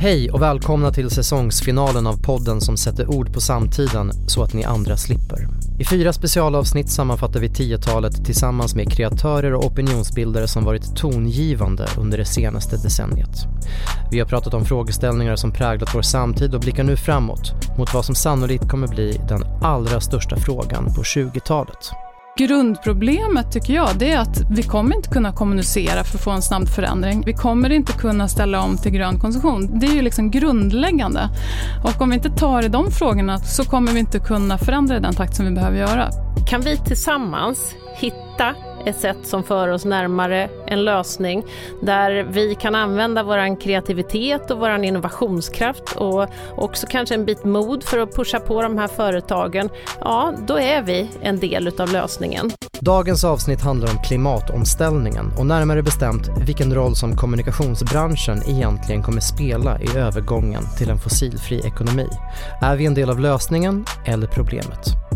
Hej 0.00 0.30
och 0.30 0.42
välkomna 0.42 0.90
till 0.90 1.10
säsongsfinalen 1.10 2.06
av 2.06 2.22
podden 2.22 2.60
som 2.60 2.76
sätter 2.76 3.10
ord 3.10 3.32
på 3.32 3.40
samtiden 3.40 4.10
så 4.26 4.42
att 4.42 4.54
ni 4.54 4.64
andra 4.64 4.96
slipper. 4.96 5.48
I 5.78 5.84
fyra 5.84 6.12
specialavsnitt 6.12 6.90
sammanfattar 6.90 7.40
vi 7.40 7.48
10-talet 7.48 8.24
tillsammans 8.24 8.74
med 8.74 8.92
kreatörer 8.92 9.54
och 9.54 9.64
opinionsbildare 9.64 10.48
som 10.48 10.64
varit 10.64 10.96
tongivande 10.96 11.86
under 11.98 12.18
det 12.18 12.24
senaste 12.24 12.76
decenniet. 12.76 13.46
Vi 14.10 14.20
har 14.20 14.26
pratat 14.26 14.54
om 14.54 14.64
frågeställningar 14.64 15.36
som 15.36 15.52
präglat 15.52 15.94
vår 15.94 16.02
samtid 16.02 16.54
och 16.54 16.60
blickar 16.60 16.84
nu 16.84 16.96
framåt 16.96 17.52
mot 17.78 17.94
vad 17.94 18.04
som 18.04 18.14
sannolikt 18.14 18.68
kommer 18.68 18.88
bli 18.88 19.20
den 19.28 19.44
allra 19.62 20.00
största 20.00 20.36
frågan 20.36 20.84
på 20.84 21.02
20-talet. 21.02 21.90
Grundproblemet 22.38 23.52
tycker 23.52 23.74
jag, 23.74 23.88
det 23.98 24.12
är 24.12 24.18
att 24.18 24.40
vi 24.50 24.62
kommer 24.62 24.96
inte 24.96 25.08
kunna 25.08 25.32
kommunicera 25.32 26.04
för 26.04 26.18
att 26.18 26.24
få 26.24 26.30
en 26.30 26.42
snabb 26.42 26.68
förändring. 26.68 27.22
Vi 27.26 27.32
kommer 27.32 27.70
inte 27.70 27.92
kunna 27.92 28.28
ställa 28.28 28.60
om 28.60 28.78
till 28.78 28.92
grön 28.92 29.18
konsumtion. 29.20 29.78
Det 29.78 29.86
är 29.86 29.94
ju 29.94 30.02
liksom 30.02 30.30
grundläggande. 30.30 31.28
Och 31.84 32.02
om 32.02 32.10
vi 32.10 32.14
inte 32.14 32.30
tar 32.30 32.64
i 32.64 32.68
de 32.68 32.90
frågorna 32.90 33.38
så 33.38 33.64
kommer 33.64 33.92
vi 33.92 34.00
inte 34.00 34.18
kunna 34.18 34.58
förändra 34.58 34.96
i 34.96 35.00
den 35.00 35.14
takt 35.14 35.36
som 35.36 35.44
vi 35.44 35.50
behöver 35.50 35.78
göra. 35.78 36.10
Kan 36.48 36.60
vi 36.60 36.76
tillsammans 36.76 37.74
hitta 37.96 38.54
ett 38.86 39.00
sätt 39.00 39.16
som 39.22 39.42
för 39.42 39.68
oss 39.68 39.84
närmare 39.84 40.48
en 40.66 40.84
lösning 40.84 41.44
där 41.82 42.26
vi 42.30 42.54
kan 42.54 42.74
använda 42.74 43.22
vår 43.22 43.60
kreativitet 43.60 44.50
och 44.50 44.58
vår 44.58 44.84
innovationskraft 44.84 45.96
och 45.96 46.26
också 46.56 46.86
kanske 46.90 47.14
en 47.14 47.24
bit 47.24 47.44
mod 47.44 47.84
för 47.84 47.98
att 47.98 48.14
pusha 48.14 48.40
på 48.40 48.62
de 48.62 48.78
här 48.78 48.88
företagen, 48.88 49.68
ja 50.00 50.34
då 50.46 50.58
är 50.58 50.82
vi 50.82 51.10
en 51.20 51.38
del 51.38 51.68
utav 51.68 51.92
lösningen. 51.92 52.50
Dagens 52.80 53.24
avsnitt 53.24 53.60
handlar 53.60 53.90
om 53.90 54.02
klimatomställningen 54.02 55.32
och 55.38 55.46
närmare 55.46 55.82
bestämt 55.82 56.28
vilken 56.46 56.74
roll 56.74 56.96
som 56.96 57.16
kommunikationsbranschen 57.16 58.42
egentligen 58.46 59.02
kommer 59.02 59.20
spela 59.20 59.80
i 59.80 59.98
övergången 59.98 60.62
till 60.78 60.90
en 60.90 60.98
fossilfri 60.98 61.60
ekonomi. 61.66 62.08
Är 62.62 62.76
vi 62.76 62.86
en 62.86 62.94
del 62.94 63.10
av 63.10 63.20
lösningen 63.20 63.84
eller 64.04 64.26
problemet? 64.26 65.07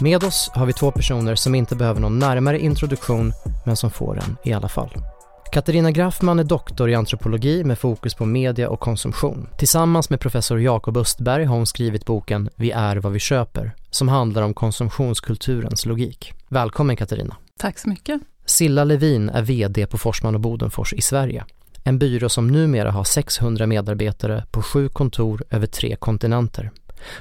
Med 0.00 0.24
oss 0.24 0.50
har 0.54 0.66
vi 0.66 0.72
två 0.72 0.90
personer 0.90 1.34
som 1.34 1.54
inte 1.54 1.76
behöver 1.76 2.00
någon 2.00 2.18
närmare 2.18 2.60
introduktion 2.60 3.32
men 3.66 3.76
som 3.76 3.90
får 3.90 4.18
en 4.18 4.36
i 4.44 4.52
alla 4.52 4.68
fall. 4.68 4.90
Katarina 5.52 5.90
Graffman 5.90 6.38
är 6.38 6.44
doktor 6.44 6.90
i 6.90 6.94
antropologi 6.94 7.64
med 7.64 7.78
fokus 7.78 8.14
på 8.14 8.26
media 8.26 8.68
och 8.68 8.80
konsumtion. 8.80 9.48
Tillsammans 9.58 10.10
med 10.10 10.20
professor 10.20 10.60
Jakob 10.60 10.96
Östberg 10.96 11.44
har 11.44 11.56
hon 11.56 11.66
skrivit 11.66 12.06
boken 12.06 12.50
Vi 12.56 12.70
är 12.70 12.96
vad 12.96 13.12
vi 13.12 13.18
köper 13.18 13.74
som 13.90 14.08
handlar 14.08 14.42
om 14.42 14.54
konsumtionskulturens 14.54 15.86
logik. 15.86 16.32
Välkommen 16.48 16.96
Katarina. 16.96 17.36
Tack 17.58 17.78
så 17.78 17.88
mycket. 17.88 18.20
Silla 18.46 18.84
Levin 18.84 19.28
är 19.28 19.42
VD 19.42 19.86
på 19.86 19.98
Forsman 19.98 20.34
och 20.34 20.40
Bodenfors 20.40 20.92
i 20.92 21.02
Sverige. 21.02 21.44
En 21.84 21.98
byrå 21.98 22.28
som 22.28 22.46
numera 22.46 22.90
har 22.90 23.04
600 23.04 23.66
medarbetare 23.66 24.44
på 24.50 24.62
sju 24.62 24.88
kontor 24.88 25.44
över 25.50 25.66
tre 25.66 25.96
kontinenter. 25.96 26.70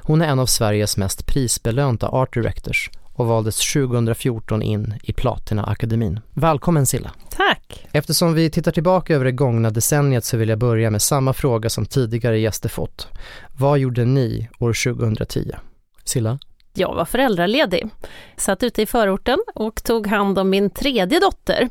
Hon 0.01 0.21
är 0.21 0.27
en 0.27 0.39
av 0.39 0.45
Sveriges 0.45 0.97
mest 0.97 1.25
prisbelönta 1.25 2.07
art 2.07 2.33
directors 2.33 2.89
och 3.13 3.27
valdes 3.27 3.73
2014 3.73 4.61
in 4.61 4.93
i 5.03 5.13
Platina-akademin. 5.13 6.19
Välkommen 6.33 6.85
Silla! 6.85 7.11
Tack! 7.29 7.87
Eftersom 7.91 8.33
vi 8.33 8.49
tittar 8.49 8.71
tillbaka 8.71 9.15
över 9.15 9.25
det 9.25 9.31
gångna 9.31 9.69
decenniet 9.69 10.25
så 10.25 10.37
vill 10.37 10.49
jag 10.49 10.59
börja 10.59 10.89
med 10.89 11.01
samma 11.01 11.33
fråga 11.33 11.69
som 11.69 11.85
tidigare 11.85 12.39
gäster 12.39 12.69
fått. 12.69 13.07
Vad 13.57 13.79
gjorde 13.79 14.05
ni 14.05 14.49
år 14.59 14.93
2010? 14.93 15.51
Silla? 16.03 16.39
Jag 16.73 16.95
var 16.95 17.05
föräldraledig, 17.05 17.89
satt 18.37 18.63
ute 18.63 18.81
i 18.81 18.85
förorten 18.85 19.39
och 19.55 19.83
tog 19.83 20.07
hand 20.07 20.39
om 20.39 20.49
min 20.49 20.69
tredje 20.69 21.19
dotter. 21.19 21.69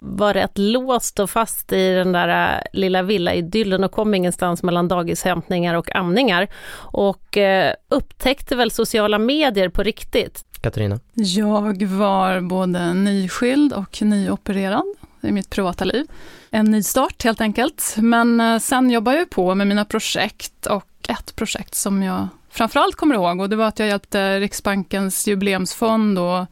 Var 0.00 0.34
rätt 0.34 0.58
låst 0.58 1.18
och 1.18 1.30
fast 1.30 1.72
i 1.72 1.94
den 1.94 2.12
där 2.12 2.56
äh, 2.56 2.62
lilla 2.72 3.02
villaidyllen 3.02 3.84
och 3.84 3.92
kom 3.92 4.14
ingenstans 4.14 4.62
mellan 4.62 4.88
dagishämtningar 4.88 5.74
och 5.74 5.96
amningar. 5.96 6.48
Och 6.72 7.36
eh, 7.36 7.74
upptäckte 7.88 8.56
väl 8.56 8.70
sociala 8.70 9.18
medier 9.18 9.68
på 9.68 9.82
riktigt. 9.82 10.44
Katarina? 10.60 11.00
Jag 11.14 11.82
var 11.82 12.40
både 12.40 12.94
nyskild 12.94 13.72
och 13.72 14.02
nyopererad 14.02 14.84
i 15.20 15.32
mitt 15.32 15.50
privata 15.50 15.84
liv. 15.84 16.06
En 16.50 16.70
ny 16.70 16.82
start 16.82 17.24
helt 17.24 17.40
enkelt. 17.40 17.94
Men 17.96 18.40
äh, 18.40 18.58
sen 18.58 18.90
jobbade 18.90 19.18
jag 19.18 19.30
på 19.30 19.54
med 19.54 19.66
mina 19.66 19.84
projekt 19.84 20.66
och 20.66 20.86
ett 21.08 21.36
projekt 21.36 21.74
som 21.74 22.02
jag 22.02 22.28
framförallt 22.50 22.96
kommer 22.96 23.14
ihåg 23.14 23.40
och 23.40 23.48
det 23.48 23.56
var 23.56 23.66
att 23.66 23.78
jag 23.78 23.88
hjälpte 23.88 24.40
Riksbankens 24.40 25.26
jubileumsfond 25.26 26.18
och 26.18 26.46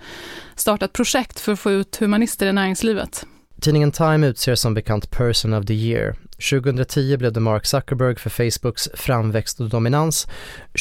starta 0.54 0.84
ett 0.84 0.92
projekt 0.92 1.40
för 1.40 1.52
att 1.52 1.60
få 1.60 1.70
ut 1.70 1.96
humanister 1.96 2.46
i 2.46 2.52
näringslivet. 2.52 3.26
Tidningen 3.60 3.92
Time 3.92 4.26
utser 4.26 4.54
som 4.54 4.74
bekant 4.74 5.10
Person 5.10 5.54
of 5.54 5.66
the 5.66 5.74
Year. 5.74 6.16
2010 6.50 7.16
blev 7.16 7.32
det 7.32 7.40
Mark 7.40 7.66
Zuckerberg 7.66 8.16
för 8.16 8.30
Facebooks 8.30 8.88
framväxt 8.94 9.60
och 9.60 9.68
dominans. 9.68 10.26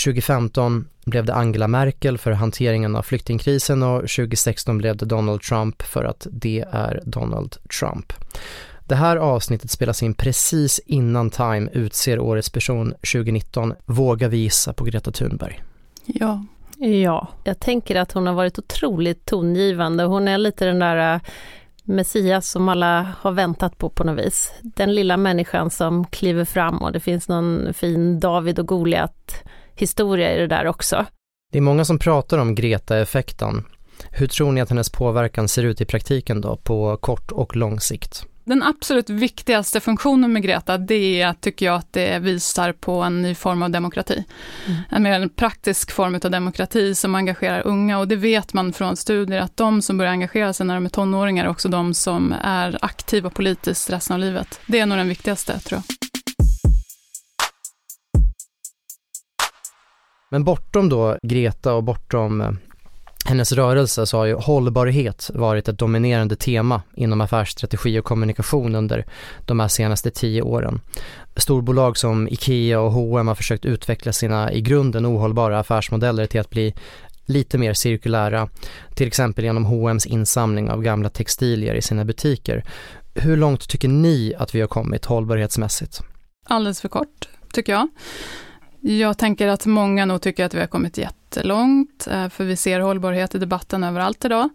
2015 0.05 0.87
blev 1.05 1.25
det 1.25 1.33
Angela 1.33 1.67
Merkel 1.67 2.17
för 2.17 2.31
hanteringen 2.31 2.95
av 2.95 3.01
flyktingkrisen 3.01 3.83
och 3.83 3.99
2016 3.99 4.77
blev 4.77 4.97
det 4.97 5.05
Donald 5.05 5.41
Trump 5.41 5.81
för 5.81 6.03
att 6.03 6.27
det 6.31 6.65
är 6.71 7.01
Donald 7.05 7.57
Trump. 7.79 8.13
Det 8.87 8.95
här 8.95 9.17
avsnittet 9.17 9.71
spelas 9.71 10.03
in 10.03 10.13
precis 10.13 10.79
innan 10.85 11.29
Time 11.29 11.69
utser 11.73 12.19
årets 12.19 12.49
person 12.49 12.93
2019. 13.13 13.73
Vågar 13.85 14.29
vi 14.29 14.37
gissa 14.37 14.73
på 14.73 14.83
Greta 14.83 15.11
Thunberg? 15.11 15.63
Ja. 16.05 16.45
Ja, 16.79 17.27
jag 17.43 17.59
tänker 17.59 17.95
att 17.95 18.11
hon 18.11 18.27
har 18.27 18.33
varit 18.33 18.59
otroligt 18.59 19.25
tongivande. 19.25 20.03
Hon 20.03 20.27
är 20.27 20.37
lite 20.37 20.65
den 20.65 20.79
där 20.79 21.13
äh, 21.13 21.21
Messias 21.83 22.49
som 22.49 22.69
alla 22.69 23.13
har 23.19 23.31
väntat 23.31 23.77
på 23.77 23.89
på 23.89 24.03
något 24.03 24.25
vis. 24.25 24.53
Den 24.61 24.95
lilla 24.95 25.17
människan 25.17 25.69
som 25.69 26.05
kliver 26.05 26.45
fram 26.45 26.77
och 26.77 26.91
det 26.91 26.99
finns 26.99 27.27
någon 27.27 27.73
fin 27.73 28.19
David 28.19 28.59
och 28.59 28.67
Goliat 28.67 29.43
historia 29.75 30.35
i 30.35 30.39
det 30.39 30.47
där 30.47 30.67
också. 30.67 31.05
Det 31.51 31.57
är 31.57 31.61
många 31.61 31.85
som 31.85 31.99
pratar 31.99 32.37
om 32.37 32.55
Greta-effekten. 32.55 33.63
Hur 34.11 34.27
tror 34.27 34.51
ni 34.51 34.61
att 34.61 34.69
hennes 34.69 34.89
påverkan 34.89 35.47
ser 35.47 35.63
ut 35.63 35.81
i 35.81 35.85
praktiken 35.85 36.41
då, 36.41 36.55
på 36.55 36.97
kort 36.97 37.31
och 37.31 37.55
lång 37.55 37.79
sikt? 37.79 38.25
Den 38.47 38.63
absolut 38.63 39.09
viktigaste 39.09 39.79
funktionen 39.79 40.33
med 40.33 40.43
Greta, 40.43 40.77
det 40.77 41.21
är, 41.21 41.33
tycker 41.33 41.65
jag, 41.65 41.75
att 41.75 41.93
det 41.93 42.19
visar 42.19 42.73
på 42.73 43.01
en 43.01 43.21
ny 43.21 43.35
form 43.35 43.63
av 43.63 43.69
demokrati. 43.69 44.23
Mm. 44.67 44.79
En 44.89 45.03
mer 45.03 45.27
praktisk 45.27 45.91
form 45.91 46.19
av 46.23 46.31
demokrati 46.31 46.95
som 46.95 47.15
engagerar 47.15 47.67
unga 47.67 47.99
och 47.99 48.07
det 48.07 48.15
vet 48.15 48.53
man 48.53 48.73
från 48.73 48.97
studier 48.97 49.41
att 49.41 49.57
de 49.57 49.81
som 49.81 49.97
börjar 49.97 50.11
engagera 50.11 50.53
sig 50.53 50.65
när 50.65 50.75
de 50.75 50.85
är 50.85 50.89
tonåringar 50.89 51.45
är 51.45 51.49
också 51.49 51.69
de 51.69 51.93
som 51.93 52.33
är 52.41 52.77
aktiva 52.81 53.29
politiskt 53.29 53.89
resten 53.89 54.13
av 54.13 54.19
livet. 54.19 54.59
Det 54.65 54.79
är 54.79 54.85
nog 54.85 54.97
den 54.97 55.09
viktigaste, 55.09 55.59
tror 55.59 55.81
jag. 55.87 55.95
Men 60.29 60.43
bortom 60.43 60.89
då 60.89 61.17
Greta 61.23 61.73
och 61.73 61.83
bortom 61.83 62.41
eh, 62.41 62.51
hennes 63.27 63.51
rörelse 63.51 64.05
så 64.05 64.17
har 64.17 64.25
ju 64.25 64.33
hållbarhet 64.33 65.31
varit 65.33 65.67
ett 65.67 65.79
dominerande 65.79 66.35
tema 66.35 66.81
inom 66.95 67.21
affärsstrategi 67.21 67.99
och 67.99 68.05
kommunikation 68.05 68.75
under 68.75 69.05
de 69.45 69.59
här 69.59 69.67
senaste 69.67 70.11
tio 70.11 70.41
åren. 70.41 70.81
Storbolag 71.35 71.97
som 71.97 72.27
IKEA 72.27 72.79
och 72.79 72.91
H&M 72.91 73.27
har 73.27 73.35
försökt 73.35 73.65
utveckla 73.65 74.13
sina 74.13 74.51
i 74.53 74.61
grunden 74.61 75.05
ohållbara 75.05 75.59
affärsmodeller 75.59 76.25
till 76.25 76.41
att 76.41 76.49
bli 76.49 76.73
lite 77.25 77.57
mer 77.57 77.73
cirkulära, 77.73 78.49
till 78.95 79.07
exempel 79.07 79.43
genom 79.43 79.65
H&M's 79.65 80.07
insamling 80.07 80.69
av 80.69 80.81
gamla 80.81 81.09
textilier 81.09 81.75
i 81.75 81.81
sina 81.81 82.05
butiker. 82.05 82.63
Hur 83.15 83.37
långt 83.37 83.69
tycker 83.69 83.87
ni 83.87 84.33
att 84.37 84.55
vi 84.55 84.61
har 84.61 84.67
kommit 84.67 85.05
hållbarhetsmässigt? 85.05 86.01
Alldeles 86.45 86.81
för 86.81 86.89
kort, 86.89 87.29
tycker 87.53 87.73
jag. 87.73 87.87
Jag 88.81 89.17
tänker 89.17 89.47
att 89.47 89.65
många 89.65 90.05
nog 90.05 90.21
tycker 90.21 90.45
att 90.45 90.53
vi 90.53 90.59
har 90.59 90.67
kommit 90.67 90.97
jättelångt, 91.27 92.07
eh, 92.07 92.29
för 92.29 92.45
vi 92.45 92.55
ser 92.55 92.79
hållbarhet 92.79 93.35
i 93.35 93.37
debatten 93.37 93.83
överallt 93.83 94.25
idag. 94.25 94.49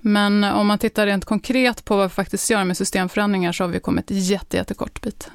Men 0.00 0.44
om 0.44 0.66
man 0.66 0.78
tittar 0.78 1.06
rent 1.06 1.24
konkret 1.24 1.84
på 1.84 1.96
vad 1.96 2.04
vi 2.04 2.14
faktiskt 2.14 2.50
gör 2.50 2.64
med 2.64 2.76
systemförändringar 2.76 3.52
så 3.52 3.64
har 3.64 3.68
vi 3.68 3.80
kommit 3.80 4.10
jättekort 4.10 5.00
bit. 5.00 5.30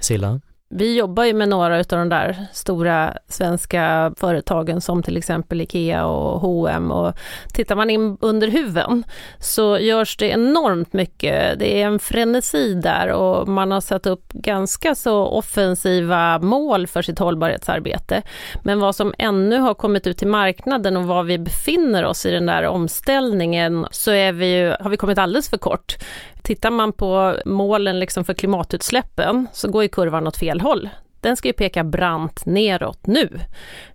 Silla? 0.00 0.40
Vi 0.70 0.98
jobbar 0.98 1.24
ju 1.24 1.34
med 1.34 1.48
några 1.48 1.78
av 1.78 1.84
de 1.88 2.08
där 2.08 2.46
stora 2.52 3.14
svenska 3.28 4.12
företagen 4.16 4.80
som 4.80 5.02
till 5.02 5.16
exempel 5.16 5.60
IKEA 5.60 6.06
och 6.06 6.40
H&M 6.40 6.90
och 6.90 7.14
tittar 7.52 7.76
man 7.76 7.90
in 7.90 8.16
under 8.20 8.48
huven 8.48 9.04
så 9.38 9.78
görs 9.78 10.16
det 10.16 10.26
enormt 10.26 10.92
mycket. 10.92 11.58
Det 11.58 11.82
är 11.82 11.86
en 11.86 11.98
frenesi 11.98 12.74
där 12.74 13.08
och 13.08 13.48
man 13.48 13.70
har 13.70 13.80
satt 13.80 14.06
upp 14.06 14.32
ganska 14.32 14.94
så 14.94 15.26
offensiva 15.26 16.38
mål 16.38 16.86
för 16.86 17.02
sitt 17.02 17.18
hållbarhetsarbete. 17.18 18.22
Men 18.62 18.80
vad 18.80 18.94
som 18.94 19.14
ännu 19.18 19.58
har 19.58 19.74
kommit 19.74 20.06
ut 20.06 20.18
till 20.18 20.28
marknaden 20.28 20.96
och 20.96 21.04
var 21.04 21.22
vi 21.22 21.38
befinner 21.38 22.04
oss 22.04 22.26
i 22.26 22.30
den 22.30 22.46
där 22.46 22.66
omställningen 22.66 23.86
så 23.90 24.10
är 24.10 24.32
vi 24.32 24.46
ju, 24.46 24.74
har 24.80 24.90
vi 24.90 24.96
kommit 24.96 25.18
alldeles 25.18 25.50
för 25.50 25.58
kort. 25.58 25.96
Tittar 26.42 26.70
man 26.70 26.92
på 26.92 27.36
målen 27.44 27.98
liksom 27.98 28.24
för 28.24 28.34
klimatutsläppen 28.34 29.46
så 29.52 29.70
går 29.70 29.82
ju 29.82 29.88
kurvan 29.88 30.26
åt 30.26 30.36
fel 30.36 30.60
håll. 30.60 30.88
Den 31.20 31.36
ska 31.36 31.48
ju 31.48 31.52
peka 31.52 31.84
brant 31.84 32.46
neråt 32.46 33.06
nu. 33.06 33.40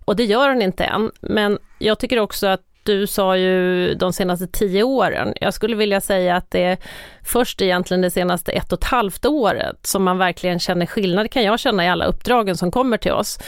Och 0.04 0.16
det 0.16 0.24
gör 0.24 0.48
den 0.48 0.62
inte 0.62 0.84
än. 0.84 1.10
Men 1.20 1.58
jag 1.78 1.98
tycker 1.98 2.18
också 2.18 2.46
att 2.46 2.60
Du 2.86 3.06
sa 3.06 3.36
ju 3.36 3.94
de 3.94 4.12
senaste 4.12 4.46
tio 4.46 4.82
åren. 4.82 5.34
Jag 5.40 5.54
skulle 5.54 5.76
vilja 5.76 6.00
säga 6.00 6.36
att 6.36 6.50
det 6.50 6.64
är 6.64 6.78
först 7.22 7.62
egentligen 7.62 8.00
det 8.00 8.10
senaste 8.10 8.52
ett 8.52 8.72
och 8.72 8.78
ett 8.78 8.84
halvt 8.84 9.26
året 9.26 9.86
som 9.86 10.02
man 10.04 10.18
verkligen 10.18 10.58
känner 10.58 10.86
skillnad, 10.86 11.30
kan 11.30 11.42
jag 11.42 11.60
känna 11.60 11.84
i 11.84 11.88
alla 11.88 12.04
uppdragen 12.04 12.56
som 12.56 12.70
kommer 12.70 12.96
till 12.96 13.12
oss. 13.12 13.38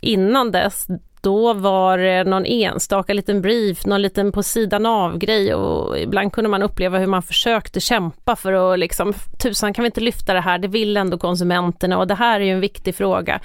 Innan 0.00 0.52
dess, 0.52 0.86
då 1.26 1.52
var 1.52 1.98
det 1.98 2.24
någon 2.24 2.46
enstaka 2.46 3.14
liten 3.14 3.42
brief, 3.42 3.86
någon 3.86 4.02
liten 4.02 4.32
på 4.32 4.42
sidan 4.42 4.86
av-grej 4.86 5.54
och 5.54 5.98
ibland 5.98 6.32
kunde 6.32 6.50
man 6.50 6.62
uppleva 6.62 6.98
hur 6.98 7.06
man 7.06 7.22
försökte 7.22 7.80
kämpa 7.80 8.36
för 8.36 8.52
att 8.52 8.78
liksom, 8.78 9.14
tusan 9.42 9.74
kan 9.74 9.82
vi 9.82 9.86
inte 9.86 10.00
lyfta 10.00 10.34
det 10.34 10.40
här, 10.40 10.58
det 10.58 10.68
vill 10.68 10.96
ändå 10.96 11.18
konsumenterna 11.18 11.98
och 11.98 12.06
det 12.06 12.14
här 12.14 12.40
är 12.40 12.44
ju 12.44 12.50
en 12.50 12.60
viktig 12.60 12.94
fråga. 12.94 13.40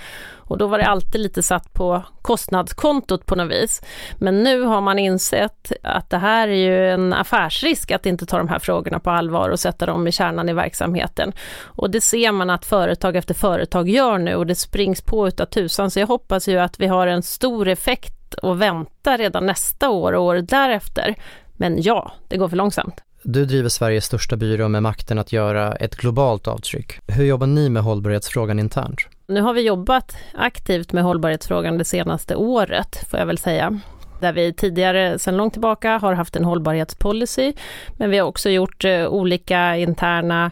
Och 0.51 0.57
då 0.57 0.67
var 0.67 0.77
det 0.77 0.85
alltid 0.85 1.21
lite 1.21 1.43
satt 1.43 1.73
på 1.73 2.03
kostnadskontot 2.21 3.25
på 3.25 3.35
något 3.35 3.51
vis. 3.51 3.81
Men 4.17 4.43
nu 4.43 4.61
har 4.61 4.81
man 4.81 4.99
insett 4.99 5.71
att 5.83 6.09
det 6.09 6.17
här 6.17 6.47
är 6.47 6.55
ju 6.55 6.89
en 6.89 7.13
affärsrisk 7.13 7.91
att 7.91 8.05
inte 8.05 8.25
ta 8.25 8.37
de 8.37 8.47
här 8.47 8.59
frågorna 8.59 8.99
på 8.99 9.09
allvar 9.09 9.49
och 9.49 9.59
sätta 9.59 9.85
dem 9.85 10.07
i 10.07 10.11
kärnan 10.11 10.49
i 10.49 10.53
verksamheten. 10.53 11.33
Och 11.63 11.89
det 11.89 12.01
ser 12.01 12.31
man 12.31 12.49
att 12.49 12.65
företag 12.65 13.15
efter 13.15 13.33
företag 13.33 13.89
gör 13.89 14.17
nu 14.17 14.35
och 14.35 14.47
det 14.47 14.55
springs 14.55 15.01
på 15.01 15.27
utav 15.27 15.45
tusan. 15.45 15.91
Så 15.91 15.99
jag 15.99 16.07
hoppas 16.07 16.47
ju 16.47 16.57
att 16.57 16.79
vi 16.79 16.87
har 16.87 17.07
en 17.07 17.23
stor 17.23 17.67
effekt 17.67 18.33
och 18.33 18.61
vänta 18.61 19.17
redan 19.17 19.45
nästa 19.45 19.89
år 19.89 20.13
och 20.13 20.23
året 20.23 20.49
därefter. 20.49 21.15
Men 21.53 21.81
ja, 21.81 22.11
det 22.27 22.37
går 22.37 22.49
för 22.49 22.57
långsamt. 22.57 23.03
Du 23.23 23.45
driver 23.45 23.69
Sveriges 23.69 24.05
största 24.05 24.35
byrå 24.35 24.67
med 24.67 24.83
makten 24.83 25.19
att 25.19 25.31
göra 25.31 25.75
ett 25.75 25.95
globalt 25.95 26.47
avtryck. 26.47 26.99
Hur 27.07 27.25
jobbar 27.25 27.47
ni 27.47 27.69
med 27.69 27.83
hållbarhetsfrågan 27.83 28.59
internt? 28.59 28.99
Nu 29.31 29.41
har 29.41 29.53
vi 29.53 29.61
jobbat 29.61 30.17
aktivt 30.33 30.93
med 30.93 31.03
hållbarhetsfrågan 31.03 31.77
det 31.77 31.85
senaste 31.85 32.35
året, 32.35 33.09
får 33.09 33.19
jag 33.19 33.25
väl 33.25 33.37
säga. 33.37 33.79
Där 34.21 34.33
vi 34.33 34.53
tidigare, 34.53 35.19
sedan 35.19 35.37
långt 35.37 35.53
tillbaka, 35.53 35.97
har 35.97 36.13
haft 36.13 36.35
en 36.35 36.45
hållbarhetspolicy, 36.45 37.53
men 37.97 38.09
vi 38.09 38.17
har 38.17 38.27
också 38.27 38.49
gjort 38.49 38.85
eh, 38.85 39.07
olika 39.07 39.77
interna 39.77 40.51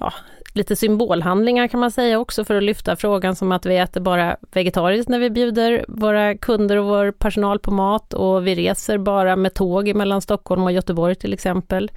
ja, 0.00 0.12
lite 0.52 0.76
symbolhandlingar 0.76 1.68
kan 1.68 1.80
man 1.80 1.90
säga 1.90 2.18
också 2.18 2.44
för 2.44 2.54
att 2.54 2.62
lyfta 2.62 2.96
frågan 2.96 3.36
som 3.36 3.52
att 3.52 3.66
vi 3.66 3.76
äter 3.76 4.00
bara 4.00 4.36
vegetariskt 4.52 5.08
när 5.08 5.18
vi 5.18 5.30
bjuder 5.30 5.84
våra 5.88 6.36
kunder 6.36 6.76
och 6.76 6.86
vår 6.86 7.10
personal 7.10 7.58
på 7.58 7.70
mat 7.70 8.14
och 8.14 8.46
vi 8.46 8.54
reser 8.54 8.98
bara 8.98 9.36
med 9.36 9.54
tåg 9.54 9.94
mellan 9.94 10.22
Stockholm 10.22 10.62
och 10.62 10.72
Göteborg 10.72 11.14
till 11.14 11.32
exempel. 11.32 11.90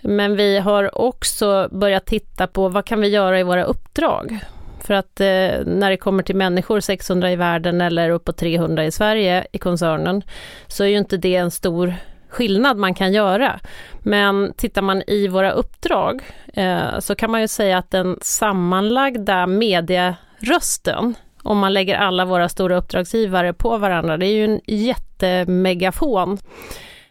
Men 0.00 0.36
vi 0.36 0.58
har 0.58 0.98
också 0.98 1.68
börjat 1.72 2.06
titta 2.06 2.46
på 2.46 2.68
vad 2.68 2.84
kan 2.84 3.00
vi 3.00 3.08
göra 3.08 3.40
i 3.40 3.42
våra 3.42 3.64
uppdrag? 3.64 4.40
För 4.84 4.94
att 4.94 5.20
eh, 5.20 5.26
när 5.66 5.90
det 5.90 5.96
kommer 5.96 6.22
till 6.22 6.36
människor, 6.36 6.80
600 6.80 7.32
i 7.32 7.36
världen 7.36 7.80
eller 7.80 8.10
uppåt 8.10 8.36
300 8.36 8.84
i 8.84 8.90
Sverige 8.90 9.46
i 9.52 9.58
koncernen, 9.58 10.22
så 10.66 10.84
är 10.84 10.88
ju 10.88 10.98
inte 10.98 11.16
det 11.16 11.36
en 11.36 11.50
stor 11.50 11.94
skillnad 12.28 12.76
man 12.76 12.94
kan 12.94 13.12
göra. 13.12 13.60
Men 14.02 14.52
tittar 14.56 14.82
man 14.82 15.02
i 15.06 15.28
våra 15.28 15.50
uppdrag 15.50 16.22
eh, 16.54 16.98
så 16.98 17.14
kan 17.14 17.30
man 17.30 17.40
ju 17.40 17.48
säga 17.48 17.78
att 17.78 17.90
den 17.90 18.18
sammanlagda 18.22 19.46
medierösten 19.46 21.14
om 21.42 21.58
man 21.58 21.72
lägger 21.72 21.94
alla 21.94 22.24
våra 22.24 22.48
stora 22.48 22.76
uppdragsgivare 22.76 23.52
på 23.52 23.78
varandra, 23.78 24.16
det 24.16 24.26
är 24.26 24.32
ju 24.32 24.44
en 24.44 24.60
jättemegafon. 24.66 26.38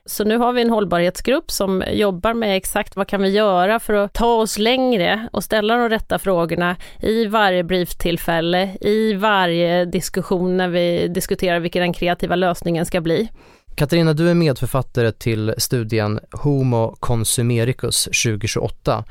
Så 0.05 0.23
nu 0.23 0.37
har 0.37 0.53
vi 0.53 0.61
en 0.61 0.69
hållbarhetsgrupp 0.69 1.51
som 1.51 1.83
jobbar 1.91 2.33
med 2.33 2.57
exakt 2.57 2.95
vad 2.95 3.07
kan 3.07 3.21
vi 3.21 3.29
göra 3.29 3.79
för 3.79 3.93
att 3.93 4.13
ta 4.13 4.35
oss 4.35 4.57
längre 4.57 5.27
och 5.31 5.43
ställa 5.43 5.75
de 5.75 5.89
rätta 5.89 6.19
frågorna 6.19 6.75
i 6.99 7.25
varje 7.25 7.63
brieftillfälle, 7.63 8.77
i 8.81 9.13
varje 9.13 9.85
diskussion 9.85 10.57
när 10.57 10.67
vi 10.67 11.07
diskuterar 11.07 11.59
vilken 11.59 11.81
den 11.81 11.93
kreativa 11.93 12.35
lösningen 12.35 12.85
ska 12.85 13.01
bli. 13.01 13.29
Katarina, 13.75 14.13
du 14.13 14.29
är 14.29 14.33
medförfattare 14.33 15.11
till 15.11 15.53
studien 15.57 16.19
Homo 16.31 16.95
Consumericus 16.99 18.03
2028. 18.03 19.03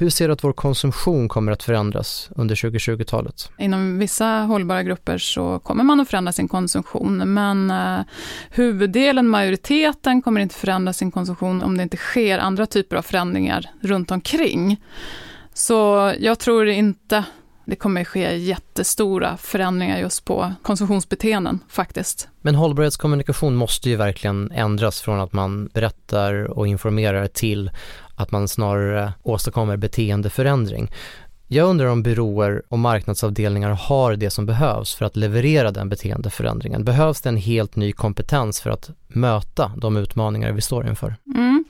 Hur 0.00 0.10
ser 0.10 0.28
du 0.28 0.32
att 0.32 0.44
vår 0.44 0.52
konsumtion 0.52 1.28
kommer 1.28 1.52
att 1.52 1.62
förändras 1.62 2.30
under 2.36 2.54
2020-talet? 2.54 3.50
Inom 3.58 3.98
vissa 3.98 4.26
hållbara 4.26 4.82
grupper 4.82 5.18
så 5.18 5.58
kommer 5.58 5.84
man 5.84 6.00
att 6.00 6.08
förändra 6.08 6.32
sin 6.32 6.48
konsumtion, 6.48 7.34
men 7.34 7.70
eh, 7.70 8.00
huvuddelen, 8.50 9.28
majoriteten, 9.28 10.22
kommer 10.22 10.40
inte 10.40 10.54
förändra 10.54 10.92
sin 10.92 11.10
konsumtion 11.10 11.62
om 11.62 11.76
det 11.76 11.82
inte 11.82 11.96
sker 11.96 12.38
andra 12.38 12.66
typer 12.66 12.96
av 12.96 13.02
förändringar 13.02 13.70
runt 13.80 14.10
omkring. 14.10 14.82
Så 15.54 16.12
jag 16.18 16.38
tror 16.38 16.68
inte 16.68 17.24
det 17.64 17.76
kommer 17.76 18.04
ske 18.04 18.36
jättestora 18.36 19.36
förändringar 19.36 19.98
just 19.98 20.24
på 20.24 20.52
konsumtionsbeteenden 20.62 21.58
faktiskt. 21.68 22.28
Men 22.40 22.54
hållbarhetskommunikation 22.54 23.56
måste 23.56 23.90
ju 23.90 23.96
verkligen 23.96 24.50
ändras 24.50 25.00
från 25.00 25.20
att 25.20 25.32
man 25.32 25.66
berättar 25.66 26.58
och 26.58 26.66
informerar 26.66 27.26
till 27.26 27.70
att 28.20 28.30
man 28.30 28.48
snarare 28.48 29.12
åstadkommer 29.22 29.76
beteendeförändring. 29.76 30.90
Jag 31.48 31.68
undrar 31.68 31.86
om 31.86 32.02
byråer 32.02 32.62
och 32.68 32.78
marknadsavdelningar 32.78 33.70
har 33.70 34.16
det 34.16 34.30
som 34.30 34.46
behövs 34.46 34.94
för 34.94 35.04
att 35.04 35.16
leverera 35.16 35.70
den 35.70 35.88
beteendeförändringen. 35.88 36.84
Behövs 36.84 37.20
det 37.20 37.28
en 37.28 37.36
helt 37.36 37.76
ny 37.76 37.92
kompetens 37.92 38.60
för 38.60 38.70
att 38.70 38.90
möta 39.08 39.72
de 39.76 39.96
utmaningar 39.96 40.52
vi 40.52 40.60
står 40.60 40.88
inför? 40.88 41.16
Mm. 41.34 41.64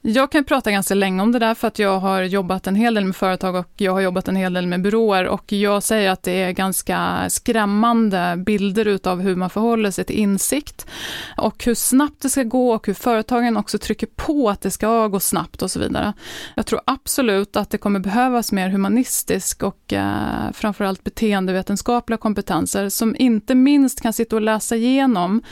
Jag 0.00 0.32
kan 0.32 0.44
prata 0.44 0.70
ganska 0.70 0.94
länge 0.94 1.22
om 1.22 1.32
det 1.32 1.38
där 1.38 1.54
för 1.54 1.68
att 1.68 1.78
jag 1.78 1.98
har 1.98 2.22
jobbat 2.22 2.66
en 2.66 2.74
hel 2.74 2.94
del 2.94 3.04
med 3.04 3.16
företag 3.16 3.54
och 3.54 3.68
jag 3.76 3.92
har 3.92 4.00
jobbat 4.00 4.28
en 4.28 4.36
hel 4.36 4.52
del 4.52 4.66
med 4.66 4.82
byråer 4.82 5.26
och 5.26 5.52
jag 5.52 5.82
säger 5.82 6.10
att 6.10 6.22
det 6.22 6.42
är 6.42 6.52
ganska 6.52 7.24
skrämmande 7.28 8.34
bilder 8.46 8.84
utav 8.84 9.20
hur 9.20 9.36
man 9.36 9.50
förhåller 9.50 9.90
sig 9.90 10.04
till 10.04 10.16
insikt 10.16 10.86
och 11.36 11.64
hur 11.64 11.74
snabbt 11.74 12.22
det 12.22 12.28
ska 12.28 12.42
gå 12.42 12.74
och 12.74 12.86
hur 12.86 12.94
företagen 12.94 13.56
också 13.56 13.78
trycker 13.78 14.06
på 14.06 14.50
att 14.50 14.60
det 14.60 14.70
ska 14.70 15.08
gå 15.08 15.20
snabbt 15.20 15.62
och 15.62 15.70
så 15.70 15.80
vidare. 15.80 16.12
Jag 16.54 16.66
tror 16.66 16.80
absolut 16.84 17.56
att 17.56 17.70
det 17.70 17.78
kommer 17.78 18.00
behövas 18.00 18.52
mer 18.52 18.68
humanistisk 18.68 19.62
och 19.62 19.92
eh, 19.92 20.52
framförallt 20.52 21.04
beteendevetenskapliga 21.04 22.16
kompetenser 22.18 22.88
som 22.88 23.16
inte 23.18 23.54
minst 23.54 24.00
kan 24.00 24.12
sitta 24.12 24.36
och 24.36 24.42
läsa 24.42 24.76
igenom 24.76 25.42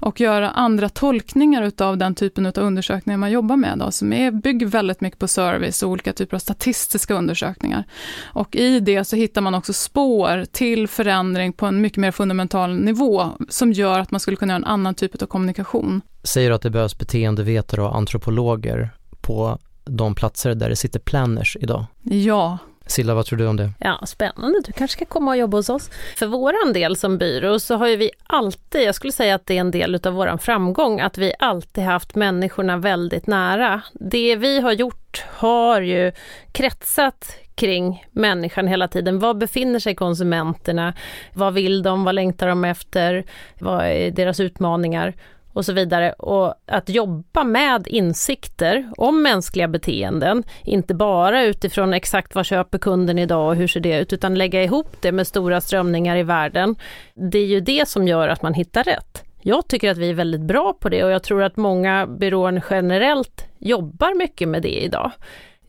och 0.00 0.20
göra 0.20 0.50
andra 0.50 0.88
tolkningar 0.88 1.62
utav 1.62 1.98
den 1.98 2.14
typen 2.14 2.46
av 2.46 2.58
undersökningar 2.58 3.18
man 3.18 3.30
jobbar 3.30 3.56
med 3.56 3.78
som 3.90 4.12
är, 4.12 4.30
bygger 4.30 4.66
väldigt 4.66 5.00
mycket 5.00 5.18
på 5.18 5.28
service 5.28 5.82
och 5.82 5.90
olika 5.90 6.12
typer 6.12 6.36
av 6.36 6.38
statistiska 6.38 7.14
undersökningar. 7.14 7.84
Och 8.24 8.56
i 8.56 8.80
det 8.80 9.04
så 9.04 9.16
hittar 9.16 9.40
man 9.40 9.54
också 9.54 9.72
spår 9.72 10.44
till 10.52 10.88
förändring 10.88 11.52
på 11.52 11.66
en 11.66 11.80
mycket 11.80 11.98
mer 11.98 12.10
fundamental 12.10 12.76
nivå 12.76 13.26
som 13.48 13.72
gör 13.72 13.98
att 13.98 14.10
man 14.10 14.20
skulle 14.20 14.36
kunna 14.36 14.52
göra 14.52 14.56
en 14.58 14.64
annan 14.64 14.94
typ 14.94 15.22
av 15.22 15.26
kommunikation. 15.26 16.00
Säger 16.22 16.48
du 16.48 16.54
att 16.54 16.62
det 16.62 16.70
behövs 16.70 16.98
beteendevetare 16.98 17.82
och 17.82 17.96
antropologer 17.96 18.90
på 19.20 19.58
de 19.84 20.14
platser 20.14 20.54
där 20.54 20.68
det 20.68 20.76
sitter 20.76 21.00
planners 21.00 21.56
idag? 21.60 21.84
Ja, 22.02 22.58
Silla, 22.88 23.14
vad 23.14 23.26
tror 23.26 23.38
du 23.38 23.46
om 23.46 23.56
det? 23.56 23.70
Ja, 23.78 24.00
spännande. 24.06 24.60
Du 24.64 24.72
kanske 24.72 24.96
ska 24.96 25.04
komma 25.04 25.30
och 25.30 25.36
jobba 25.36 25.56
hos 25.56 25.68
oss. 25.68 25.90
För 26.16 26.26
våran 26.26 26.72
del 26.72 26.96
som 26.96 27.18
byrå 27.18 27.58
så 27.58 27.76
har 27.76 27.88
ju 27.88 27.96
vi 27.96 28.10
alltid, 28.22 28.82
jag 28.82 28.94
skulle 28.94 29.12
säga 29.12 29.34
att 29.34 29.46
det 29.46 29.56
är 29.56 29.60
en 29.60 29.70
del 29.70 30.00
av 30.06 30.12
våran 30.12 30.38
framgång, 30.38 31.00
att 31.00 31.18
vi 31.18 31.32
alltid 31.38 31.84
haft 31.84 32.14
människorna 32.14 32.76
väldigt 32.76 33.26
nära. 33.26 33.82
Det 33.92 34.36
vi 34.36 34.60
har 34.60 34.72
gjort 34.72 35.24
har 35.28 35.80
ju 35.80 36.12
kretsat 36.52 37.36
kring 37.54 38.04
människan 38.12 38.66
hela 38.66 38.88
tiden. 38.88 39.18
Var 39.18 39.34
befinner 39.34 39.78
sig 39.78 39.94
konsumenterna? 39.94 40.94
Vad 41.32 41.54
vill 41.54 41.82
de? 41.82 42.04
Vad 42.04 42.14
längtar 42.14 42.48
de 42.48 42.64
efter? 42.64 43.24
Vad 43.58 43.84
är 43.84 44.10
deras 44.10 44.40
utmaningar? 44.40 45.14
Och 45.58 45.64
så 45.64 45.72
vidare. 45.72 46.12
Och 46.12 46.54
att 46.66 46.88
jobba 46.88 47.44
med 47.44 47.88
insikter 47.88 48.90
om 48.96 49.22
mänskliga 49.22 49.68
beteenden, 49.68 50.42
inte 50.64 50.94
bara 50.94 51.44
utifrån 51.44 51.94
exakt 51.94 52.34
vad 52.34 52.46
köper 52.46 52.78
kunden 52.78 53.18
idag 53.18 53.48
och 53.48 53.56
hur 53.56 53.66
ser 53.66 53.80
det 53.80 54.00
ut, 54.00 54.12
utan 54.12 54.34
lägga 54.34 54.62
ihop 54.62 54.96
det 55.00 55.12
med 55.12 55.26
stora 55.26 55.60
strömningar 55.60 56.16
i 56.16 56.22
världen. 56.22 56.76
Det 57.14 57.38
är 57.38 57.46
ju 57.46 57.60
det 57.60 57.88
som 57.88 58.08
gör 58.08 58.28
att 58.28 58.42
man 58.42 58.54
hittar 58.54 58.84
rätt. 58.84 59.24
Jag 59.42 59.68
tycker 59.68 59.90
att 59.90 59.98
vi 59.98 60.10
är 60.10 60.14
väldigt 60.14 60.40
bra 60.40 60.72
på 60.72 60.88
det 60.88 61.04
och 61.04 61.10
jag 61.10 61.22
tror 61.22 61.42
att 61.42 61.56
många 61.56 62.06
byråer 62.06 62.64
generellt 62.70 63.46
jobbar 63.58 64.18
mycket 64.18 64.48
med 64.48 64.62
det 64.62 64.84
idag. 64.84 65.12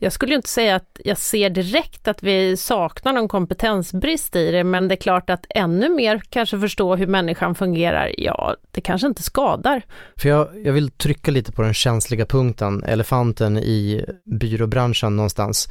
Jag 0.02 0.12
skulle 0.12 0.34
inte 0.34 0.48
säga 0.48 0.76
att 0.76 1.00
jag 1.04 1.18
ser 1.18 1.50
direkt 1.50 2.08
att 2.08 2.22
vi 2.22 2.56
saknar 2.56 3.12
någon 3.12 3.28
kompetensbrist 3.28 4.36
i 4.36 4.50
det, 4.50 4.64
men 4.64 4.88
det 4.88 4.94
är 4.94 4.96
klart 4.96 5.30
att 5.30 5.46
ännu 5.48 5.88
mer 5.88 6.22
kanske 6.30 6.60
förstå 6.60 6.96
hur 6.96 7.06
människan 7.06 7.54
fungerar, 7.54 8.14
ja, 8.18 8.56
det 8.70 8.80
kanske 8.80 9.06
inte 9.06 9.22
skadar. 9.22 9.82
För 10.16 10.28
jag, 10.28 10.48
jag 10.64 10.72
vill 10.72 10.90
trycka 10.90 11.30
lite 11.30 11.52
på 11.52 11.62
den 11.62 11.74
känsliga 11.74 12.26
punkten, 12.26 12.84
elefanten 12.84 13.58
i 13.58 14.04
byråbranschen 14.40 15.16
någonstans. 15.16 15.68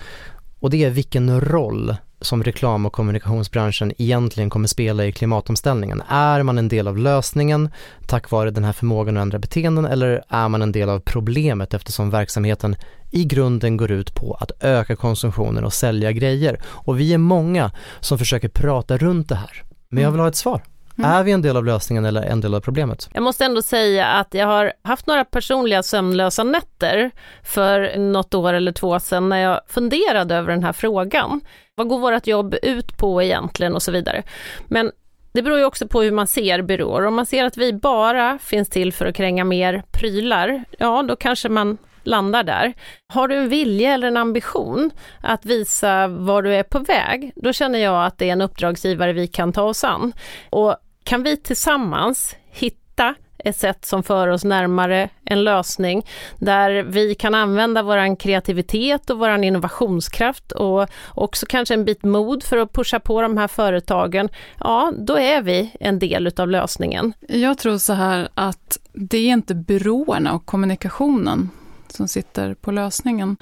Och 0.60 0.70
det 0.70 0.84
är 0.84 0.89
vilken 0.89 1.42
roll 1.42 1.96
som 2.22 2.44
reklam 2.44 2.86
och 2.86 2.94
kommunikationsbranschen 2.94 3.94
egentligen 3.98 4.50
kommer 4.50 4.68
spela 4.68 5.06
i 5.06 5.12
klimatomställningen. 5.12 6.04
Är 6.10 6.44
man 6.44 6.58
en 6.58 6.68
del 6.68 6.88
av 6.88 6.98
lösningen 6.98 7.70
tack 8.08 8.32
vare 8.32 8.51
den 8.51 8.63
här 8.63 8.74
förmågan 8.74 9.18
att 9.18 9.22
ändra 9.22 9.39
beteenden 9.39 9.86
eller 9.86 10.24
är 10.30 10.50
man 10.50 10.62
en 10.62 10.72
del 10.72 10.89
av 10.89 11.00
problemet 11.00 11.74
eftersom 11.74 12.10
verksamheten 12.10 12.75
i 13.12 13.25
grunden 13.25 13.78
går 13.78 13.92
ut 13.92 14.16
på 14.16 14.34
att 14.34 14.51
öka 14.60 14.96
konsumtionen 14.96 15.63
och 15.63 15.74
sälja 15.74 16.12
grejer. 16.12 16.62
Och 16.66 17.00
vi 17.00 17.13
är 17.13 17.18
många 17.18 17.72
som 18.00 18.18
försöker 18.18 18.50
prata 18.50 18.98
runt 18.98 19.30
det 19.30 19.36
här. 19.36 19.63
Men 19.89 20.04
jag 20.04 20.12
vill 20.12 20.20
ha 20.20 20.28
ett 20.28 20.36
svar. 20.36 20.62
Mm. 21.00 21.12
Är 21.12 21.24
vi 21.24 21.32
en 21.32 21.41
del 21.41 21.58
av 21.58 21.65
lösningen 21.65 22.06
eller 22.06 22.22
en 22.22 22.41
del 22.41 22.56
av 22.56 22.60
problemet? 22.60 23.10
Jag 23.13 23.24
måste 23.24 23.46
ändå 23.46 23.62
säga 23.62 24.08
att 24.08 24.34
jag 24.34 24.48
har 24.48 24.74
haft 24.84 25.08
några 25.08 25.25
personliga 25.25 25.84
sömnlösa 25.84 26.44
nätter 26.44 27.12
för 27.44 27.98
något 27.98 28.34
år 28.34 28.53
eller 28.53 28.72
två 28.72 29.00
sedan 29.00 29.29
när 29.29 29.38
jag 29.38 29.62
funderade 29.68 30.36
över 30.36 30.51
den 30.51 30.63
här 30.63 30.74
frågan. 30.74 31.41
Vad 31.75 31.88
går 31.88 32.00
vårt 32.00 32.27
jobb 32.27 32.56
ut 32.62 32.98
på 32.98 33.24
egentligen 33.24 33.75
och 33.75 33.84
så 33.84 33.91
vidare. 33.91 34.24
Men 34.68 34.91
det 35.32 35.41
beror 35.41 35.58
ju 35.58 35.65
också 35.65 35.88
på 35.88 36.01
hur 36.01 36.12
man 36.12 36.27
ser 36.27 36.62
byråer. 36.62 37.06
Om 37.06 37.15
man 37.15 37.25
ser 37.25 37.46
att 37.46 37.58
vi 37.58 37.74
bara 37.74 38.39
finns 38.39 38.70
till 38.70 38.94
för 38.94 39.06
att 39.06 39.15
kränga 39.15 39.44
mer 39.44 39.84
prylar, 39.91 40.63
ja 40.79 41.03
då 41.03 41.15
kanske 41.15 41.50
man 41.50 41.77
landar 42.03 42.44
där. 42.44 42.74
Har 43.13 43.27
du 43.27 43.36
en 43.36 43.50
vilja 43.50 43.94
eller 43.94 44.08
en 44.08 44.18
ambition 44.18 44.91
att 45.22 45.46
visa 45.46 46.08
var 46.08 46.41
du 46.41 46.56
är 46.56 46.63
på 46.63 46.79
väg, 46.79 47.32
då 47.36 47.53
känner 47.53 47.79
jag 47.79 48.06
att 48.06 48.18
det 48.18 48.29
är 48.29 48.34
en 48.34 48.41
uppdragsgivare 48.41 49.13
vi 49.13 49.27
kan 49.27 49.53
ta 49.53 49.63
oss 49.63 49.84
an. 49.84 50.13
Och 50.50 50.75
kan 51.10 51.24
vi 51.24 51.38
tillsammans 51.38 52.36
hitta 52.51 53.16
ett 53.38 53.58
sätt 53.58 53.86
som 53.86 54.04
för 54.04 54.28
oss 54.28 54.44
närmare 54.44 55.10
en 55.25 55.44
lösning 55.44 56.06
där 56.38 56.84
vi 56.84 57.16
kan 57.16 57.36
använda 57.36 57.84
vår 57.84 58.20
kreativitet 58.20 59.10
och 59.10 59.20
vår 59.20 59.44
innovationskraft 59.44 60.51
och 60.51 60.88
också 61.10 61.46
kanske 61.46 61.74
en 61.74 61.86
bit 61.86 62.04
mod 62.04 62.44
för 62.44 62.58
att 62.58 62.74
pusha 62.74 63.00
på 63.00 63.22
de 63.22 63.38
här 63.38 63.48
företagen, 63.48 64.30
ja 64.60 64.94
då 64.98 65.18
är 65.18 65.42
vi 65.42 65.75
en 65.80 66.00
del 66.00 66.28
utav 66.28 66.50
lösningen. 66.50 67.13
Jag 67.28 67.58
tror 67.58 67.78
så 67.78 67.94
här 67.94 68.30
att 68.34 68.80
det 68.94 69.18
är 69.18 69.32
inte 69.32 69.56
byråerna 69.56 70.34
och 70.34 70.46
kommunikationen 70.46 71.50
som 71.94 72.08
sitter 72.08 72.54
på 72.54 72.72
lösningen. 72.72 73.38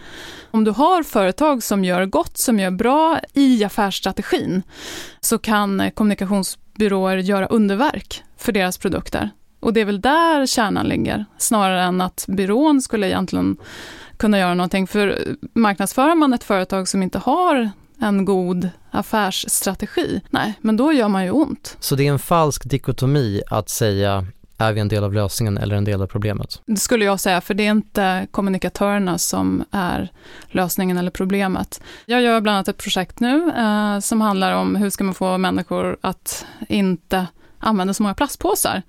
Om 0.51 0.63
du 0.63 0.71
har 0.71 1.03
företag 1.03 1.63
som 1.63 1.83
gör 1.83 2.05
gott, 2.05 2.37
som 2.37 2.59
gör 2.59 2.71
bra 2.71 3.19
i 3.33 3.63
affärsstrategin, 3.63 4.63
så 5.19 5.37
kan 5.37 5.91
byråer 6.77 7.17
göra 7.17 7.45
underverk 7.45 8.23
för 8.37 8.51
deras 8.51 8.77
produkter. 8.77 9.29
Och 9.59 9.73
det 9.73 9.81
är 9.81 9.85
väl 9.85 10.01
där 10.01 10.45
kärnan 10.45 10.87
ligger, 10.87 11.25
snarare 11.37 11.83
än 11.83 12.01
att 12.01 12.25
byrån 12.27 12.81
skulle 12.81 13.07
egentligen 13.07 13.57
kunna 14.17 14.39
göra 14.39 14.53
någonting. 14.53 14.87
För 14.87 15.35
marknadsför 15.53 16.15
man 16.15 16.33
ett 16.33 16.43
företag 16.43 16.87
som 16.87 17.03
inte 17.03 17.17
har 17.17 17.69
en 17.99 18.25
god 18.25 18.69
affärsstrategi, 18.91 20.21
nej, 20.29 20.53
men 20.61 20.77
då 20.77 20.93
gör 20.93 21.07
man 21.07 21.23
ju 21.23 21.31
ont. 21.31 21.77
Så 21.79 21.95
det 21.95 22.07
är 22.07 22.11
en 22.11 22.19
falsk 22.19 22.69
dikotomi 22.69 23.41
att 23.49 23.69
säga 23.69 24.25
är 24.57 24.73
vi 24.73 24.79
en 24.81 24.87
del 24.87 25.03
av 25.03 25.13
lösningen 25.13 25.57
eller 25.57 25.75
en 25.75 25.83
del 25.83 26.01
av 26.01 26.07
problemet? 26.07 26.61
Det 26.65 26.77
skulle 26.77 27.05
jag 27.05 27.19
säga, 27.19 27.41
för 27.41 27.53
det 27.53 27.65
är 27.65 27.71
inte 27.71 28.27
kommunikatörerna 28.31 29.17
som 29.17 29.63
är 29.71 30.11
lösningen 30.47 30.97
eller 30.97 31.11
problemet. 31.11 31.81
Jag 32.05 32.21
gör 32.21 32.41
bland 32.41 32.55
annat 32.55 32.67
ett 32.67 32.77
projekt 32.77 33.19
nu 33.19 33.51
eh, 33.57 33.99
som 33.99 34.21
handlar 34.21 34.51
om 34.51 34.75
hur 34.75 34.89
ska 34.89 35.03
man 35.03 35.13
få 35.13 35.37
människor 35.37 35.97
att 36.01 36.45
inte 36.69 37.27
använda 37.59 37.93
så 37.93 38.03
många 38.03 38.15
plastpåsar 38.15 38.81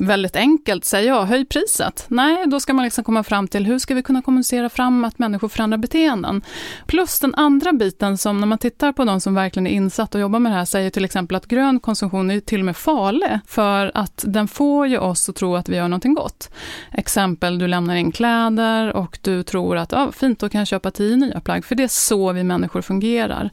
väldigt 0.00 0.36
enkelt 0.36 0.84
säger 0.84 1.08
jag, 1.08 1.24
höj 1.24 1.44
priset. 1.44 2.06
Nej, 2.08 2.44
då 2.46 2.60
ska 2.60 2.72
man 2.72 2.84
liksom 2.84 3.04
komma 3.04 3.24
fram 3.24 3.48
till 3.48 3.66
hur 3.66 3.78
ska 3.78 3.94
vi 3.94 4.02
kunna 4.02 4.22
kommunicera 4.22 4.68
fram 4.68 5.04
att 5.04 5.18
människor 5.18 5.48
förändrar 5.48 5.78
beteenden. 5.78 6.42
Plus 6.86 7.20
den 7.20 7.34
andra 7.34 7.72
biten 7.72 8.18
som 8.18 8.40
när 8.40 8.46
man 8.46 8.58
tittar 8.58 8.92
på 8.92 9.04
de 9.04 9.20
som 9.20 9.34
verkligen 9.34 9.66
är 9.66 9.70
insatt 9.70 10.14
och 10.14 10.20
jobbar 10.20 10.38
med 10.38 10.52
det 10.52 10.56
här 10.56 10.64
säger 10.64 10.90
till 10.90 11.04
exempel 11.04 11.36
att 11.36 11.46
grön 11.46 11.80
konsumtion 11.80 12.30
är 12.30 12.40
till 12.40 12.60
och 12.60 12.66
med 12.66 12.76
farlig 12.76 13.38
för 13.46 13.90
att 13.94 14.24
den 14.26 14.48
får 14.48 14.86
ju 14.86 14.98
oss 14.98 15.28
att 15.28 15.36
tro 15.36 15.56
att 15.56 15.68
vi 15.68 15.76
gör 15.76 15.88
någonting 15.88 16.14
gott. 16.14 16.50
Exempel, 16.92 17.58
du 17.58 17.66
lämnar 17.66 17.94
in 17.94 18.12
kläder 18.12 18.92
och 18.92 19.18
du 19.22 19.42
tror 19.42 19.76
att 19.76 19.92
ja, 19.92 20.12
fint, 20.12 20.38
då 20.38 20.48
kan 20.48 20.58
jag 20.58 20.68
köpa 20.68 20.90
tio 20.90 21.16
nya 21.16 21.40
plagg. 21.40 21.64
För 21.64 21.74
det 21.74 21.82
är 21.82 21.88
så 21.88 22.32
vi 22.32 22.44
människor 22.44 22.82
fungerar. 22.82 23.50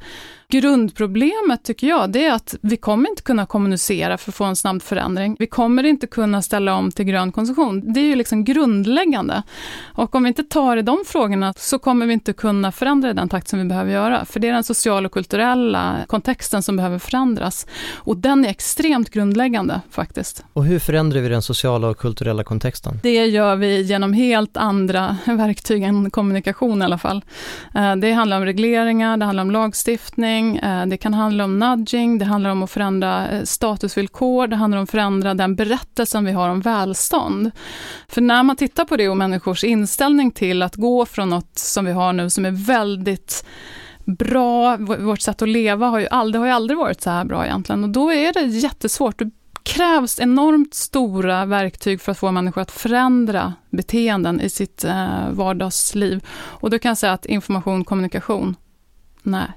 Grundproblemet 0.51 1.63
tycker 1.63 1.87
jag, 1.87 2.11
det 2.11 2.25
är 2.25 2.33
att 2.33 2.55
vi 2.61 2.77
kommer 2.77 3.09
inte 3.09 3.21
kunna 3.21 3.45
kommunicera 3.45 4.17
för 4.17 4.31
att 4.31 4.35
få 4.35 4.43
en 4.43 4.55
snabb 4.55 4.81
förändring. 4.81 5.35
Vi 5.39 5.47
kommer 5.47 5.83
inte 5.83 6.07
kunna 6.07 6.41
ställa 6.41 6.75
om 6.75 6.91
till 6.91 7.05
grön 7.05 7.31
konsumtion. 7.31 7.93
Det 7.93 7.99
är 7.99 8.05
ju 8.05 8.15
liksom 8.15 8.43
grundläggande. 8.43 9.43
Och 9.95 10.15
om 10.15 10.23
vi 10.23 10.27
inte 10.27 10.43
tar 10.43 10.77
i 10.77 10.81
de 10.81 10.97
frågorna 11.07 11.53
så 11.57 11.79
kommer 11.79 12.05
vi 12.05 12.13
inte 12.13 12.33
kunna 12.33 12.71
förändra 12.71 13.09
i 13.09 13.13
den 13.13 13.29
takt 13.29 13.47
som 13.47 13.59
vi 13.59 13.65
behöver 13.65 13.91
göra. 13.91 14.25
För 14.25 14.39
det 14.39 14.47
är 14.47 14.53
den 14.53 14.63
sociala 14.63 15.05
och 15.05 15.11
kulturella 15.11 15.95
kontexten 16.07 16.63
som 16.63 16.75
behöver 16.75 16.99
förändras. 16.99 17.67
Och 17.93 18.17
den 18.17 18.45
är 18.45 18.49
extremt 18.49 19.09
grundläggande 19.09 19.81
faktiskt. 19.89 20.43
Och 20.53 20.65
hur 20.65 20.79
förändrar 20.79 21.21
vi 21.21 21.29
den 21.29 21.41
sociala 21.41 21.87
och 21.87 21.97
kulturella 21.97 22.43
kontexten? 22.43 22.99
Det 23.03 23.25
gör 23.25 23.55
vi 23.55 23.81
genom 23.81 24.13
helt 24.13 24.57
andra 24.57 25.17
verktyg 25.25 25.83
än 25.83 26.11
kommunikation 26.11 26.81
i 26.81 26.85
alla 26.85 26.97
fall. 26.97 27.25
Eh, 27.75 27.95
det 27.95 28.11
handlar 28.11 28.37
om 28.37 28.45
regleringar, 28.45 29.17
det 29.17 29.25
handlar 29.25 29.43
om 29.43 29.51
lagstiftning, 29.51 30.40
coaching, 30.41 30.57
eh, 30.57 30.85
det 30.85 30.97
kan 30.97 31.13
handla 31.13 31.43
om 31.43 31.59
nudging, 31.59 32.17
det 32.17 32.25
handlar 32.25 32.49
om 32.49 32.63
att 32.63 32.71
förändra 32.71 33.29
eh, 33.29 33.43
statusvillkor, 33.43 34.47
det 34.47 34.55
handlar 34.55 34.77
om 34.77 34.83
att 34.83 34.91
förändra 34.91 35.33
den 35.33 35.55
berättelsen 35.55 36.25
vi 36.25 36.31
har 36.31 36.49
om 36.49 36.61
välstånd. 36.61 37.51
För 38.07 38.21
när 38.21 38.43
man 38.43 38.55
tittar 38.55 38.85
på 38.85 38.97
det 38.97 39.09
och 39.09 39.17
människors 39.17 39.63
inställning 39.63 40.31
till 40.31 40.61
att 40.61 40.75
gå 40.75 41.05
från 41.05 41.29
något 41.29 41.59
som 41.59 41.85
vi 41.85 41.91
har 41.91 42.13
nu 42.13 42.29
som 42.29 42.45
är 42.45 42.51
väldigt 42.51 43.45
bra, 44.05 44.77
vårt 44.77 45.21
sätt 45.21 45.41
att 45.41 45.49
leva 45.49 45.87
har 45.87 45.99
ju 45.99 46.07
aldrig, 46.07 46.39
har 46.39 46.47
ju 46.47 46.53
aldrig 46.53 46.77
varit 46.77 47.01
så 47.01 47.09
här 47.09 47.25
bra 47.25 47.45
egentligen 47.45 47.83
och 47.83 47.89
då 47.89 48.11
är 48.11 48.33
det 48.33 48.41
jättesvårt. 48.41 49.19
Det 49.19 49.31
krävs 49.63 50.19
enormt 50.19 50.73
stora 50.73 51.45
verktyg 51.45 52.01
för 52.01 52.11
att 52.11 52.17
få 52.17 52.31
människor 52.31 52.61
att 52.61 52.71
förändra 52.71 53.53
beteenden 53.69 54.41
i 54.41 54.49
sitt 54.49 54.83
eh, 54.83 55.29
vardagsliv. 55.31 56.23
Och 56.29 56.69
då 56.69 56.79
kan 56.79 56.89
jag 56.89 56.97
säga 56.97 57.13
att 57.13 57.25
information, 57.25 57.85
kommunikation, 57.85 58.55
nej, 59.23 59.51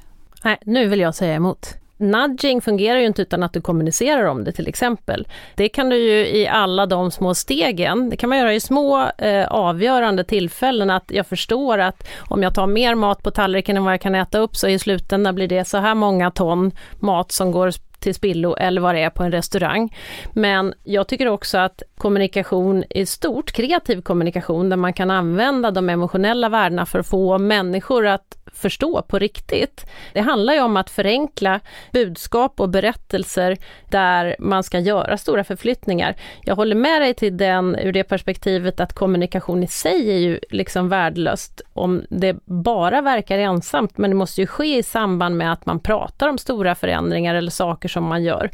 Nej, 0.44 0.58
nu 0.64 0.88
vill 0.88 1.00
jag 1.00 1.14
säga 1.14 1.34
emot. 1.34 1.74
Nudging 1.96 2.60
fungerar 2.60 2.98
ju 2.98 3.06
inte 3.06 3.22
utan 3.22 3.42
att 3.42 3.52
du 3.52 3.60
kommunicerar 3.60 4.24
om 4.24 4.44
det 4.44 4.52
till 4.52 4.68
exempel. 4.68 5.28
Det 5.54 5.68
kan 5.68 5.88
du 5.88 5.96
ju 5.96 6.26
i 6.26 6.48
alla 6.48 6.86
de 6.86 7.10
små 7.10 7.34
stegen, 7.34 8.10
det 8.10 8.16
kan 8.16 8.28
man 8.28 8.38
göra 8.38 8.54
i 8.54 8.60
små 8.60 9.10
eh, 9.18 9.46
avgörande 9.46 10.24
tillfällen 10.24 10.90
att 10.90 11.04
jag 11.10 11.26
förstår 11.26 11.78
att 11.78 12.08
om 12.28 12.42
jag 12.42 12.54
tar 12.54 12.66
mer 12.66 12.94
mat 12.94 13.22
på 13.22 13.30
tallriken 13.30 13.76
än 13.76 13.84
vad 13.84 13.92
jag 13.92 14.00
kan 14.00 14.14
äta 14.14 14.38
upp 14.38 14.56
så 14.56 14.68
i 14.68 14.78
slutändan 14.78 15.34
blir 15.34 15.48
det 15.48 15.64
så 15.64 15.78
här 15.78 15.94
många 15.94 16.30
ton 16.30 16.72
mat 17.00 17.32
som 17.32 17.52
går 17.52 17.70
till 18.04 18.14
spillo 18.14 18.54
eller 18.54 18.80
vad 18.80 18.94
det 18.94 19.00
är 19.00 19.10
på 19.10 19.22
en 19.22 19.32
restaurang. 19.32 19.96
Men 20.32 20.74
jag 20.84 21.08
tycker 21.08 21.28
också 21.28 21.58
att 21.58 21.82
kommunikation 21.98 22.84
i 22.90 23.06
stort, 23.06 23.52
kreativ 23.52 24.02
kommunikation 24.02 24.68
där 24.68 24.76
man 24.76 24.92
kan 24.92 25.10
använda 25.10 25.70
de 25.70 25.88
emotionella 25.88 26.48
värdena 26.48 26.86
för 26.86 26.98
att 26.98 27.06
få 27.06 27.38
människor 27.38 28.06
att 28.06 28.38
förstå 28.54 29.02
på 29.02 29.18
riktigt. 29.18 29.86
Det 30.12 30.20
handlar 30.20 30.54
ju 30.54 30.60
om 30.60 30.76
att 30.76 30.90
förenkla 30.90 31.60
budskap 31.92 32.60
och 32.60 32.68
berättelser 32.68 33.56
där 33.90 34.36
man 34.38 34.62
ska 34.62 34.78
göra 34.78 35.18
stora 35.18 35.44
förflyttningar. 35.44 36.16
Jag 36.42 36.56
håller 36.56 36.76
med 36.76 37.00
dig 37.00 37.14
till 37.14 37.36
den 37.36 37.76
ur 37.76 37.92
det 37.92 38.04
perspektivet 38.04 38.80
att 38.80 38.92
kommunikation 38.92 39.62
i 39.62 39.66
sig 39.66 40.10
är 40.10 40.18
ju 40.18 40.40
liksom 40.50 40.88
värdelöst 40.88 41.62
om 41.72 42.02
det 42.08 42.36
bara 42.44 43.00
verkar 43.00 43.38
ensamt, 43.38 43.98
men 43.98 44.10
det 44.10 44.16
måste 44.16 44.40
ju 44.40 44.46
ske 44.46 44.78
i 44.78 44.82
samband 44.82 45.36
med 45.36 45.52
att 45.52 45.66
man 45.66 45.80
pratar 45.80 46.28
om 46.28 46.38
stora 46.38 46.74
förändringar 46.74 47.34
eller 47.34 47.50
saker 47.50 47.88
som 47.94 48.04
man 48.04 48.24
gör. 48.24 48.50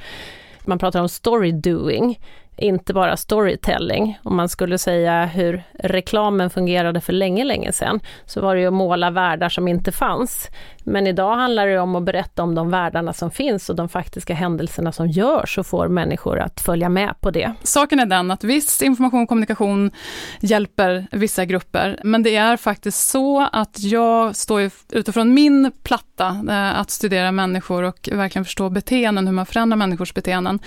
Man 0.65 0.79
pratar 0.79 1.01
om 1.01 1.09
story 1.09 1.53
doing 1.53 2.19
inte 2.61 2.95
bara 2.95 3.17
storytelling. 3.17 4.19
Om 4.23 4.37
man 4.37 4.49
skulle 4.49 4.79
säga 4.79 5.25
hur 5.25 5.63
reklamen 5.73 6.51
fungerade 6.51 7.01
för 7.01 7.13
länge, 7.13 7.45
länge 7.45 7.73
sedan, 7.73 8.01
så 8.27 8.41
var 8.41 8.55
det 8.55 8.61
ju 8.61 8.67
att 8.67 8.73
måla 8.73 9.11
världar 9.11 9.49
som 9.49 9.69
inte 9.69 9.93
fanns. 9.93 10.49
Men 10.85 11.07
idag 11.07 11.37
handlar 11.37 11.67
det 11.67 11.79
om 11.79 11.97
att 11.97 12.03
berätta 12.03 12.43
om 12.43 12.55
de 12.55 12.71
världarna 12.71 13.13
som 13.13 13.31
finns 13.31 13.71
och 13.71 13.77
de 13.77 13.89
faktiska 13.89 14.35
händelserna 14.35 14.93
som 14.93 15.09
görs 15.09 15.59
och 15.59 15.67
får 15.67 15.89
människor 15.89 16.39
att 16.39 16.61
följa 16.61 16.89
med 16.89 17.15
på 17.21 17.31
det. 17.31 17.53
Saken 17.63 18.01
är 18.01 18.07
den 18.07 18.31
att 18.31 18.45
viss 18.45 18.83
information 18.83 19.23
och 19.23 19.29
kommunikation 19.29 19.91
hjälper 20.41 21.07
vissa 21.11 21.45
grupper, 21.45 22.01
men 22.05 22.23
det 22.23 22.37
är 22.37 22.57
faktiskt 22.57 23.09
så 23.09 23.49
att 23.53 23.81
jag 23.81 24.37
står 24.37 24.71
utifrån 24.93 25.35
min 25.35 25.73
platta 25.83 26.10
eh, 26.29 26.79
att 26.81 26.91
studera 26.91 27.33
människor 27.33 27.83
och 27.83 28.09
verkligen 28.13 28.45
förstå 28.45 28.71
beteenden, 28.71 29.27
hur 29.27 29.35
man 29.35 29.47
förändrar 29.47 29.77
människors 29.77 30.15
beteenden, 30.15 30.59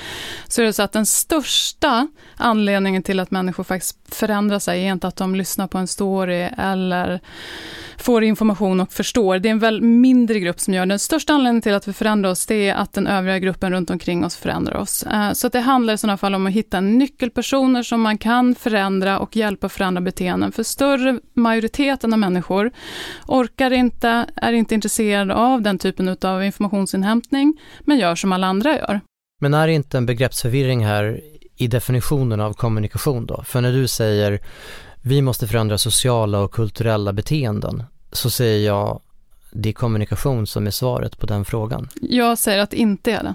så 0.47 0.61
är 0.61 0.65
det 0.65 0.73
så 0.73 0.83
att 0.83 0.91
den 0.91 1.05
största 1.05 2.07
anledningen 2.37 3.03
till 3.03 3.19
att 3.19 3.31
människor 3.31 3.63
faktiskt 3.63 4.15
förändrar 4.15 4.59
sig 4.59 4.87
är 4.87 4.91
inte 4.91 5.07
att 5.07 5.15
de 5.15 5.35
lyssnar 5.35 5.67
på 5.67 5.77
en 5.77 5.87
story 5.87 6.49
eller 6.57 7.21
får 7.97 8.23
information 8.23 8.79
och 8.79 8.93
förstår. 8.93 9.39
Det 9.39 9.49
är 9.49 9.51
en 9.51 9.59
väl 9.59 9.81
mindre 9.81 10.39
grupp 10.39 10.59
som 10.59 10.73
gör 10.73 10.85
det. 10.85 10.91
Den 10.91 10.99
största 10.99 11.33
anledningen 11.33 11.61
till 11.61 11.73
att 11.73 11.87
vi 11.87 11.93
förändrar 11.93 12.29
oss, 12.31 12.45
det 12.45 12.69
är 12.69 12.75
att 12.75 12.93
den 12.93 13.07
övriga 13.07 13.39
gruppen 13.39 13.73
runt 13.73 13.89
omkring 13.89 14.25
oss 14.25 14.35
förändrar 14.35 14.75
oss. 14.75 15.03
Eh, 15.03 15.31
så 15.33 15.49
det 15.49 15.59
handlar 15.59 15.93
i 15.93 15.97
sådana 15.97 16.17
fall 16.17 16.35
om 16.35 16.47
att 16.47 16.53
hitta 16.53 16.81
nyckelpersoner 16.81 17.83
som 17.83 18.01
man 18.01 18.17
kan 18.17 18.55
förändra 18.55 19.19
och 19.19 19.35
hjälpa 19.35 19.69
förändra 19.69 20.01
beteenden. 20.01 20.51
För 20.51 20.63
större 20.63 21.19
majoriteten 21.33 22.13
av 22.13 22.19
människor 22.19 22.71
orkar 23.27 23.71
inte, 23.71 24.25
är 24.35 24.53
inte 24.53 24.75
intresserade 24.75 25.33
av 25.43 25.61
den 25.61 25.77
typen 25.77 26.17
av 26.21 26.43
informationsinhämtning, 26.43 27.59
men 27.79 27.97
gör 27.97 28.15
som 28.15 28.31
alla 28.31 28.47
andra 28.47 28.77
gör. 28.77 29.01
Men 29.41 29.53
är 29.53 29.67
det 29.67 29.73
inte 29.73 29.97
en 29.97 30.05
begreppsförvirring 30.05 30.85
här 30.85 31.21
i 31.57 31.67
definitionen 31.67 32.41
av 32.41 32.53
kommunikation 32.53 33.25
då? 33.25 33.43
För 33.43 33.61
när 33.61 33.71
du 33.71 33.87
säger 33.87 34.39
vi 35.01 35.21
måste 35.21 35.47
förändra 35.47 35.77
sociala 35.77 36.39
och 36.39 36.51
kulturella 36.51 37.13
beteenden, 37.13 37.83
så 38.11 38.29
säger 38.29 38.67
jag 38.67 39.01
det 39.51 39.69
är 39.69 39.73
kommunikation 39.73 40.47
som 40.47 40.67
är 40.67 40.71
svaret 40.71 41.19
på 41.19 41.25
den 41.25 41.45
frågan. 41.45 41.89
Jag 42.01 42.37
säger 42.37 42.59
att 42.59 42.69
det 42.69 42.77
inte 42.77 43.11
är 43.11 43.23
det. 43.23 43.33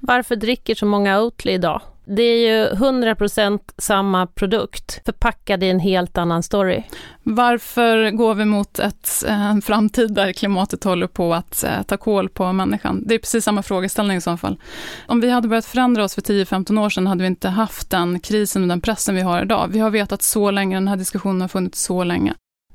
Varför 0.00 0.36
dricker 0.36 0.74
så 0.74 0.86
många 0.86 1.22
Oatly 1.22 1.52
idag? 1.52 1.80
Det 2.16 2.22
är 2.22 2.38
ju 2.38 2.68
100% 2.68 3.60
samma 3.78 4.26
produkt 4.26 5.00
förpackad 5.04 5.62
i 5.62 5.68
en 5.68 5.80
helt 5.80 6.18
annan 6.18 6.42
story. 6.42 6.82
Varför 7.22 8.10
går 8.10 8.34
vi 8.34 8.44
mot 8.44 8.78
ett, 8.78 9.08
en 9.28 9.62
framtid 9.62 10.14
där 10.14 10.32
klimatet 10.32 10.84
håller 10.84 11.06
på 11.06 11.34
att 11.34 11.64
eh, 11.64 11.82
ta 11.82 11.96
koll 11.96 12.28
på 12.28 12.52
människan? 12.52 13.02
Det 13.06 13.14
är 13.14 13.18
precis 13.18 13.44
samma 13.44 13.62
frågeställning 13.62 14.16
i 14.16 14.20
så 14.20 14.36
fall. 14.36 14.60
Om 15.06 15.20
vi 15.20 15.30
hade 15.30 15.48
börjat 15.48 15.66
förändra 15.66 16.04
oss 16.04 16.14
för 16.14 16.22
10-15 16.22 16.84
år 16.84 16.90
sedan 16.90 17.06
hade 17.06 17.22
vi 17.22 17.26
inte 17.26 17.48
haft 17.48 17.90
den 17.90 18.20
krisen 18.20 18.62
och 18.62 18.68
den 18.68 18.80
pressen 18.80 19.14
vi 19.14 19.20
har 19.20 19.42
idag. 19.42 19.68
Vi 19.72 19.78
har 19.78 19.90
vetat 19.90 20.22
så 20.22 20.50
länge, 20.50 20.76
den 20.76 20.88
här 20.88 20.96
diskussionen 20.96 21.40
har 21.40 21.48
funnits 21.48 21.82
så 21.82 22.04
länge 22.04 22.34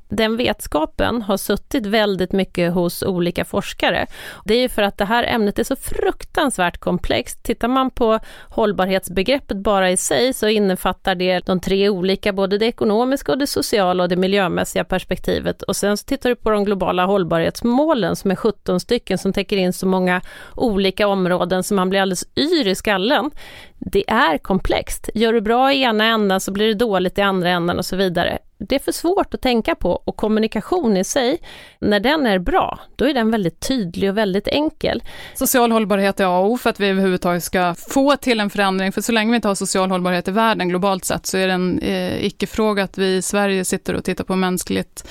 den 0.09 0.37
vetskapen 0.37 1.21
har 1.21 1.37
suttit 1.37 1.85
väldigt 1.85 2.31
mycket 2.31 2.73
hos 2.73 3.03
olika 3.03 3.45
forskare. 3.45 4.07
Det 4.45 4.53
är 4.53 4.61
ju 4.61 4.69
för 4.69 4.81
att 4.81 4.97
det 4.97 5.05
här 5.05 5.23
ämnet 5.23 5.59
är 5.59 5.63
så 5.63 5.75
fruktansvärt 5.75 6.77
komplext. 6.77 7.43
Tittar 7.43 7.67
man 7.67 7.91
på 7.91 8.19
hållbarhetsbegreppet 8.49 9.57
bara 9.57 9.91
i 9.91 9.97
sig 9.97 10.33
så 10.33 10.47
innefattar 10.47 11.15
det 11.15 11.39
de 11.39 11.59
tre 11.59 11.89
olika, 11.89 12.33
både 12.33 12.57
det 12.57 12.65
ekonomiska 12.65 13.31
och 13.31 13.37
det 13.37 13.47
sociala 13.47 14.03
och 14.03 14.09
det 14.09 14.15
miljömässiga 14.15 14.83
perspektivet. 14.83 15.61
Och 15.61 15.75
sen 15.75 15.97
så 15.97 16.05
tittar 16.05 16.29
du 16.29 16.35
på 16.35 16.49
de 16.49 16.63
globala 16.63 17.05
hållbarhetsmålen 17.05 18.15
som 18.15 18.31
är 18.31 18.35
17 18.35 18.79
stycken 18.79 19.17
som 19.17 19.33
täcker 19.33 19.57
in 19.57 19.73
så 19.73 19.87
många 19.87 20.21
olika 20.55 21.07
områden 21.07 21.63
så 21.63 21.73
man 21.73 21.89
blir 21.89 22.01
alldeles 22.01 22.25
yr 22.37 22.67
i 22.67 22.75
skallen. 22.75 23.31
Det 23.77 24.09
är 24.09 24.37
komplext. 24.37 25.09
Gör 25.13 25.33
du 25.33 25.41
bra 25.41 25.73
i 25.73 25.81
ena 25.81 26.05
änden 26.05 26.41
så 26.41 26.51
blir 26.51 26.67
det 26.67 26.73
dåligt 26.73 27.17
i 27.17 27.21
andra 27.21 27.49
änden 27.49 27.77
och 27.77 27.85
så 27.85 27.95
vidare 27.95 28.39
det 28.57 28.75
är 28.75 28.79
för 28.79 28.91
svårt 28.91 29.33
att 29.33 29.41
tänka 29.41 29.75
på 29.75 29.91
och 29.91 30.15
kommunikation 30.15 30.97
i 30.97 31.03
sig, 31.03 31.37
när 31.79 31.99
den 31.99 32.25
är 32.25 32.39
bra, 32.39 32.79
då 32.95 33.05
är 33.05 33.13
den 33.13 33.31
väldigt 33.31 33.67
tydlig 33.67 34.09
och 34.09 34.17
väldigt 34.17 34.47
enkel. 34.47 35.03
Social 35.35 35.71
hållbarhet 35.71 36.19
är 36.19 36.25
A 36.25 36.39
och 36.39 36.51
O 36.51 36.57
för 36.57 36.69
att 36.69 36.79
vi 36.79 36.87
överhuvudtaget 36.87 37.43
ska 37.43 37.75
få 37.75 38.15
till 38.15 38.39
en 38.39 38.49
förändring, 38.49 38.91
för 38.91 39.01
så 39.01 39.11
länge 39.11 39.31
vi 39.31 39.35
inte 39.35 39.47
har 39.47 39.55
social 39.55 39.91
hållbarhet 39.91 40.27
i 40.27 40.31
världen 40.31 40.69
globalt 40.69 41.05
sett 41.05 41.25
så 41.25 41.37
är 41.37 41.47
det 41.47 41.53
en 41.53 41.79
eh, 41.79 42.25
icke-fråga 42.25 42.83
att 42.83 42.97
vi 42.97 43.15
i 43.15 43.21
Sverige 43.21 43.65
sitter 43.65 43.93
och 43.93 44.03
tittar 44.03 44.23
på 44.23 44.35
mänskligt 44.35 45.07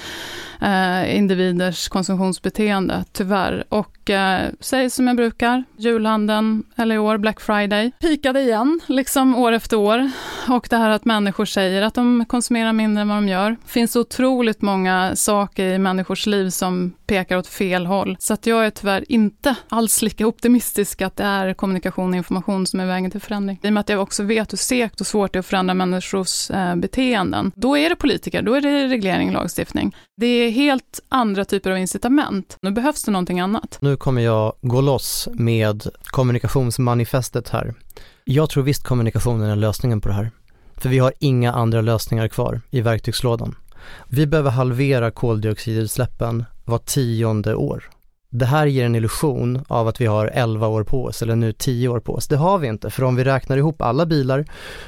eh, 0.60 1.16
individers 1.16 1.88
konsumtionsbeteende, 1.88 3.04
tyvärr. 3.12 3.64
Och 3.68 4.10
eh, 4.10 4.50
säg 4.60 4.90
som 4.90 5.06
jag 5.06 5.16
brukar, 5.16 5.64
julhandeln, 5.76 6.64
eller 6.76 6.94
i 6.94 6.98
år 6.98 7.18
Black 7.18 7.40
Friday, 7.40 7.92
pikade 8.00 8.40
igen, 8.40 8.80
liksom 8.86 9.36
år 9.36 9.52
efter 9.52 9.76
år. 9.76 10.10
Och 10.48 10.66
det 10.70 10.76
här 10.76 10.90
att 10.90 11.04
människor 11.04 11.44
säger 11.44 11.82
att 11.82 11.94
de 11.94 12.24
konsumerar 12.28 12.72
mindre 12.72 13.02
än 13.02 13.08
vad 13.08 13.16
de 13.16 13.28
gör. 13.28 13.50
Det 13.50 13.70
finns 13.70 13.96
otroligt 13.96 14.62
många 14.62 15.16
saker 15.16 15.64
i 15.64 15.78
människors 15.78 16.26
liv 16.26 16.50
som 16.50 16.94
pekar 17.06 17.36
åt 17.36 17.46
fel 17.46 17.86
håll. 17.86 18.16
Så 18.20 18.34
att 18.34 18.46
jag 18.46 18.66
är 18.66 18.70
tyvärr 18.70 19.04
inte 19.08 19.54
alls 19.68 20.02
lika 20.02 20.26
optimistisk 20.26 21.02
att 21.02 21.16
det 21.16 21.24
är 21.24 21.54
kommunikation 21.54 22.10
och 22.10 22.16
information 22.16 22.66
som 22.66 22.80
är 22.80 22.86
vägen 22.86 23.10
till 23.10 23.20
förändring. 23.20 23.60
I 23.62 23.68
och 23.68 23.72
med 23.72 23.80
att 23.80 23.88
jag 23.88 24.02
också 24.02 24.22
vet 24.22 24.52
hur 24.52 24.58
segt 24.58 25.00
och 25.00 25.06
svårt 25.06 25.32
det 25.32 25.36
är 25.36 25.40
att 25.40 25.46
förändra 25.46 25.74
människors 25.74 26.50
eh, 26.50 26.76
beteenden. 26.76 27.52
Då 27.54 27.78
är 27.78 27.88
det 27.88 27.96
politiker, 27.96 28.42
då 28.42 28.54
är 28.54 28.60
det 28.60 28.88
reglering, 28.88 29.28
och 29.28 29.34
lagstiftning. 29.34 29.96
Det 30.16 30.43
är 30.44 30.50
helt 30.50 31.00
andra 31.08 31.44
typer 31.44 31.70
av 31.70 31.78
incitament. 31.78 32.56
Nu 32.60 32.70
behövs 32.70 33.04
det 33.04 33.10
någonting 33.10 33.40
annat. 33.40 33.78
Nu 33.80 33.96
kommer 33.96 34.22
jag 34.22 34.52
gå 34.60 34.80
loss 34.80 35.28
med 35.32 35.86
kommunikationsmanifestet 36.04 37.48
här. 37.48 37.74
Jag 38.24 38.50
tror 38.50 38.62
visst 38.62 38.84
kommunikationen 38.84 39.50
är 39.50 39.56
lösningen 39.56 40.00
på 40.00 40.08
det 40.08 40.14
här. 40.14 40.30
För 40.76 40.88
vi 40.88 40.98
har 40.98 41.12
inga 41.18 41.52
andra 41.52 41.80
lösningar 41.80 42.28
kvar 42.28 42.60
i 42.70 42.80
verktygslådan. 42.80 43.56
Vi 44.08 44.26
behöver 44.26 44.50
halvera 44.50 45.10
koldioxidutsläppen 45.10 46.44
var 46.64 46.78
tionde 46.78 47.54
år. 47.54 47.90
Det 48.36 48.46
här 48.46 48.66
ger 48.66 48.84
en 48.84 48.94
illusion 48.94 49.64
av 49.68 49.88
att 49.88 50.00
vi 50.00 50.06
har 50.06 50.26
11 50.26 50.66
år 50.66 50.84
på 50.84 51.04
oss, 51.04 51.22
eller 51.22 51.36
nu 51.36 51.52
10 51.52 51.88
år 51.88 52.00
på 52.00 52.14
oss. 52.14 52.28
Det 52.28 52.36
har 52.36 52.58
vi 52.58 52.68
inte, 52.68 52.90
för 52.90 53.04
om 53.04 53.16
vi 53.16 53.24
räknar 53.24 53.56
ihop 53.56 53.82
alla 53.82 54.06
bilar 54.06 54.44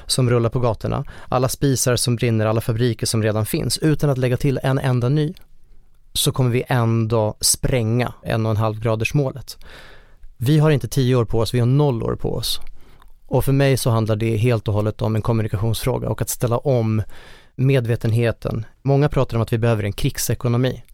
som 0.06 0.30
rullar 0.30 0.50
på 0.50 0.60
gatorna, 0.60 1.04
alla 1.28 1.48
spisar 1.48 1.96
som 1.96 2.16
brinner, 2.16 2.46
alla 2.46 2.60
fabriker 2.60 3.06
som 3.06 3.22
redan 3.22 3.46
finns, 3.46 3.78
utan 3.78 4.10
att 4.10 4.18
lägga 4.18 4.36
till 4.36 4.60
en 4.62 4.78
enda 4.78 5.08
ny, 5.08 5.34
så 6.16 6.32
kommer 6.32 6.50
vi 6.50 6.64
ändå 6.68 7.36
spränga 7.40 8.12
en 8.22 8.46
och 8.46 8.50
en 8.50 8.56
halv 8.56 8.80
graders 8.80 9.14
målet. 9.14 9.58
Vi 10.36 10.58
har 10.58 10.70
inte 10.70 10.88
10 10.88 11.16
år 11.16 11.24
på 11.24 11.38
oss, 11.38 11.54
vi 11.54 11.58
har 11.58 11.66
noll 11.66 12.02
år 12.02 12.16
på 12.16 12.34
oss. 12.34 12.60
Och 13.26 13.44
för 13.44 13.52
mig 13.52 13.76
så 13.76 13.90
handlar 13.90 14.16
det 14.16 14.36
helt 14.36 14.68
och 14.68 14.74
hållet 14.74 15.02
om 15.02 15.16
en 15.16 15.22
kommunikationsfråga 15.22 16.08
och 16.08 16.22
att 16.22 16.28
ställa 16.28 16.58
om 16.58 17.02
medvetenheten. 17.56 18.66
Många 18.82 19.08
pratar 19.08 19.36
om 19.36 19.42
att 19.42 19.52
vi 19.52 19.58
behöver 19.58 19.84
en 19.84 19.92
krigsekonomi. 19.92 20.84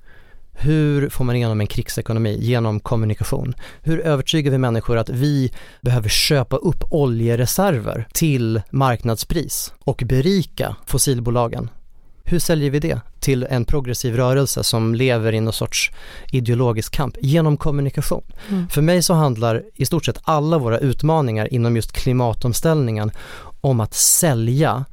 Hur 0.52 1.08
får 1.08 1.24
man 1.24 1.36
igenom 1.36 1.60
en 1.60 1.66
krigsekonomi? 1.66 2.38
Genom 2.40 2.80
kommunikation. 2.80 3.54
Hur 3.80 4.00
övertygar 4.00 4.50
vi 4.50 4.58
människor 4.58 4.98
att 4.98 5.08
vi 5.08 5.52
behöver 5.80 6.08
köpa 6.08 6.56
upp 6.56 6.84
oljereserver 6.90 8.08
till 8.12 8.62
marknadspris 8.70 9.74
och 9.84 10.02
berika 10.06 10.76
fossilbolagen? 10.86 11.70
Hur 12.24 12.38
säljer 12.38 12.70
vi 12.70 12.78
det 12.78 13.00
till 13.22 13.46
en 13.50 13.64
progressiv 13.64 14.16
rörelse 14.16 14.64
som 14.64 14.94
lever 14.94 15.32
i 15.32 15.40
någon 15.40 15.52
sorts 15.52 15.90
ideologisk 16.32 16.92
kamp? 16.92 17.16
Genom 17.20 17.56
kommunikation. 17.56 18.24
Mm. 18.48 18.68
För 18.68 18.82
mig 18.82 19.02
så 19.02 19.14
handlar 19.14 19.62
i 19.74 19.86
stort 19.86 20.04
sett 20.04 20.18
alla 20.22 20.58
våra 20.58 20.78
utmaningar 20.78 21.54
inom 21.54 21.76
just 21.76 21.92
klimatomställningen 21.92 23.10
om 23.60 23.80
att 23.80 23.94
sälja 23.94 24.84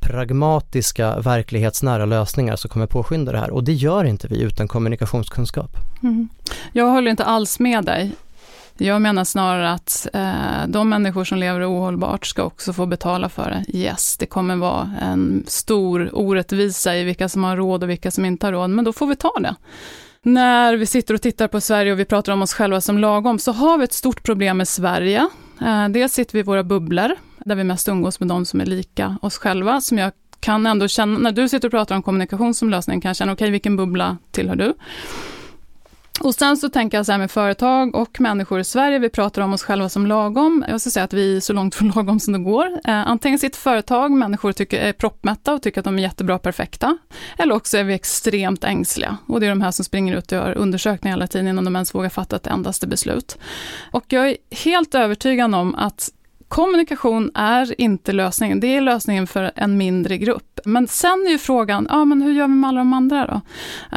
pragmatiska, 0.00 1.20
verklighetsnära 1.20 2.04
lösningar 2.04 2.56
som 2.56 2.70
kommer 2.70 2.86
påskynda 2.86 3.32
det 3.32 3.38
här 3.38 3.50
och 3.50 3.64
det 3.64 3.72
gör 3.72 4.04
inte 4.04 4.28
vi 4.28 4.42
utan 4.42 4.68
kommunikationskunskap. 4.68 5.76
Mm. 6.02 6.28
Jag 6.72 6.86
håller 6.86 7.10
inte 7.10 7.24
alls 7.24 7.58
med 7.58 7.84
dig. 7.84 8.12
Jag 8.80 9.02
menar 9.02 9.24
snarare 9.24 9.70
att 9.70 10.06
eh, 10.14 10.66
de 10.68 10.88
människor 10.88 11.24
som 11.24 11.38
lever 11.38 11.72
ohållbart 11.72 12.26
ska 12.26 12.42
också 12.42 12.72
få 12.72 12.86
betala 12.86 13.28
för 13.28 13.50
det. 13.50 13.78
Yes, 13.78 14.16
det 14.16 14.26
kommer 14.26 14.56
vara 14.56 14.90
en 15.00 15.44
stor 15.46 16.10
orättvisa 16.12 16.96
i 16.96 17.04
vilka 17.04 17.28
som 17.28 17.44
har 17.44 17.56
råd 17.56 17.82
och 17.82 17.90
vilka 17.90 18.10
som 18.10 18.24
inte 18.24 18.46
har 18.46 18.52
råd, 18.52 18.70
men 18.70 18.84
då 18.84 18.92
får 18.92 19.06
vi 19.06 19.16
ta 19.16 19.32
det. 19.40 19.54
När 20.22 20.76
vi 20.76 20.86
sitter 20.86 21.14
och 21.14 21.22
tittar 21.22 21.48
på 21.48 21.60
Sverige 21.60 21.92
och 21.92 21.98
vi 21.98 22.04
pratar 22.04 22.32
om 22.32 22.42
oss 22.42 22.54
själva 22.54 22.80
som 22.80 22.98
lagom, 22.98 23.38
så 23.38 23.52
har 23.52 23.78
vi 23.78 23.84
ett 23.84 23.92
stort 23.92 24.22
problem 24.22 24.56
med 24.56 24.68
Sverige. 24.68 25.28
Eh, 25.60 25.88
dels 25.88 26.12
sitter 26.12 26.32
vi 26.32 26.38
i 26.38 26.42
våra 26.42 26.64
bubblor, 26.64 27.10
där 27.44 27.54
vi 27.54 27.64
mest 27.64 27.88
umgås 27.88 28.20
med 28.20 28.28
de 28.28 28.44
som 28.44 28.60
är 28.60 28.66
lika 28.66 29.16
oss 29.22 29.38
själva, 29.38 29.80
som 29.80 29.98
jag 29.98 30.12
kan 30.40 30.66
ändå 30.66 30.88
känna, 30.88 31.18
när 31.18 31.32
du 31.32 31.48
sitter 31.48 31.68
och 31.68 31.72
pratar 31.72 31.96
om 31.96 32.02
kommunikation 32.02 32.54
som 32.54 32.70
lösning, 32.70 33.00
kan 33.00 33.08
jag 33.08 33.16
känna, 33.16 33.32
okej, 33.32 33.44
okay, 33.44 33.50
vilken 33.50 33.76
bubbla 33.76 34.16
tillhör 34.30 34.56
du? 34.56 34.74
Och 36.20 36.34
sen 36.34 36.56
så 36.56 36.68
tänker 36.68 36.98
jag 36.98 37.06
så 37.06 37.12
här 37.12 37.18
med 37.18 37.30
företag 37.30 37.94
och 37.94 38.20
människor 38.20 38.60
i 38.60 38.64
Sverige, 38.64 38.98
vi 38.98 39.08
pratar 39.08 39.42
om 39.42 39.52
oss 39.52 39.62
själva 39.62 39.88
som 39.88 40.06
lagom. 40.06 40.64
Jag 40.68 40.80
ska 40.80 40.90
säga 40.90 41.04
att 41.04 41.12
vi 41.12 41.36
är 41.36 41.40
så 41.40 41.52
långt 41.52 41.74
från 41.74 41.88
lagom 41.88 42.20
som 42.20 42.32
det 42.32 42.38
går. 42.38 42.66
Eh, 42.66 43.08
antingen 43.08 43.38
sitt 43.38 43.56
företag, 43.56 44.10
människor 44.10 44.52
tycker 44.52 44.80
är 44.80 44.92
proppmätta 44.92 45.54
och 45.54 45.62
tycker 45.62 45.80
att 45.80 45.84
de 45.84 45.98
är 45.98 46.02
jättebra 46.02 46.38
perfekta. 46.38 46.98
Eller 47.38 47.54
också 47.54 47.78
är 47.78 47.84
vi 47.84 47.94
extremt 47.94 48.64
ängsliga. 48.64 49.16
Och 49.26 49.40
det 49.40 49.46
är 49.46 49.50
de 49.50 49.60
här 49.60 49.70
som 49.70 49.84
springer 49.84 50.16
ut 50.16 50.32
och 50.32 50.38
gör 50.38 50.58
undersökningar 50.58 51.16
hela 51.16 51.26
tiden 51.26 51.48
innan 51.48 51.64
de 51.64 51.76
ens 51.76 51.94
vågar 51.94 52.08
fatta 52.08 52.36
ett 52.36 52.46
endaste 52.46 52.86
beslut. 52.86 53.38
Och 53.92 54.04
jag 54.08 54.28
är 54.28 54.36
helt 54.50 54.94
övertygad 54.94 55.54
om 55.54 55.74
att 55.74 56.10
kommunikation 56.48 57.30
är 57.34 57.80
inte 57.80 58.12
lösningen, 58.12 58.60
det 58.60 58.76
är 58.76 58.80
lösningen 58.80 59.26
för 59.26 59.50
en 59.54 59.76
mindre 59.76 60.18
grupp. 60.18 60.60
Men 60.64 60.88
sen 60.88 61.24
är 61.26 61.30
ju 61.30 61.38
frågan, 61.38 61.86
ja 61.90 62.04
men 62.04 62.22
hur 62.22 62.32
gör 62.32 62.46
vi 62.46 62.54
med 62.54 62.68
alla 62.68 62.78
de 62.78 62.92
andra 62.92 63.26
då? 63.26 63.40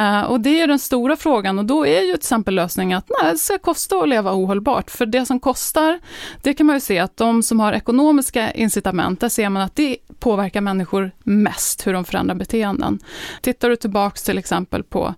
Uh, 0.02 0.22
och 0.22 0.42
det 0.42 0.62
är 0.62 0.68
den 0.68 0.80
stora 0.80 1.16
frågan 1.16 1.60
och 1.60 1.66
då 1.66 1.86
är 1.86 2.02
ju 2.02 2.08
till 2.08 2.16
exempel 2.16 2.56
lösningen 2.56 2.98
att 2.98 3.12
nej, 3.22 3.32
det 3.32 3.38
ska 3.38 3.58
kosta 3.58 3.96
att 3.96 4.10
leva 4.10 4.34
ohållbart. 4.34 4.92
För 4.92 5.06
det 5.06 5.26
som 5.26 5.40
kostar, 5.40 6.00
det 6.42 6.54
kan 6.54 6.66
man 6.66 6.76
ju 6.76 6.80
se 6.80 7.00
att 7.00 7.18
de 7.18 7.44
som 7.44 7.60
har 7.60 7.74
ekonomiska 7.74 8.52
incitament, 8.52 9.20
där 9.20 9.30
ser 9.30 9.50
man 9.50 9.64
att 9.64 9.76
det 9.76 9.98
påverkar 10.20 10.62
människor 10.62 11.12
mest, 11.24 11.88
hur 11.88 11.94
de 11.94 12.06
förändrar 12.06 12.36
beteenden. 12.36 13.00
Tittar 13.42 13.70
du 13.70 13.76
tillbaks 13.76 14.24
till 14.24 14.38
exempel 14.38 14.84
på 14.84 15.16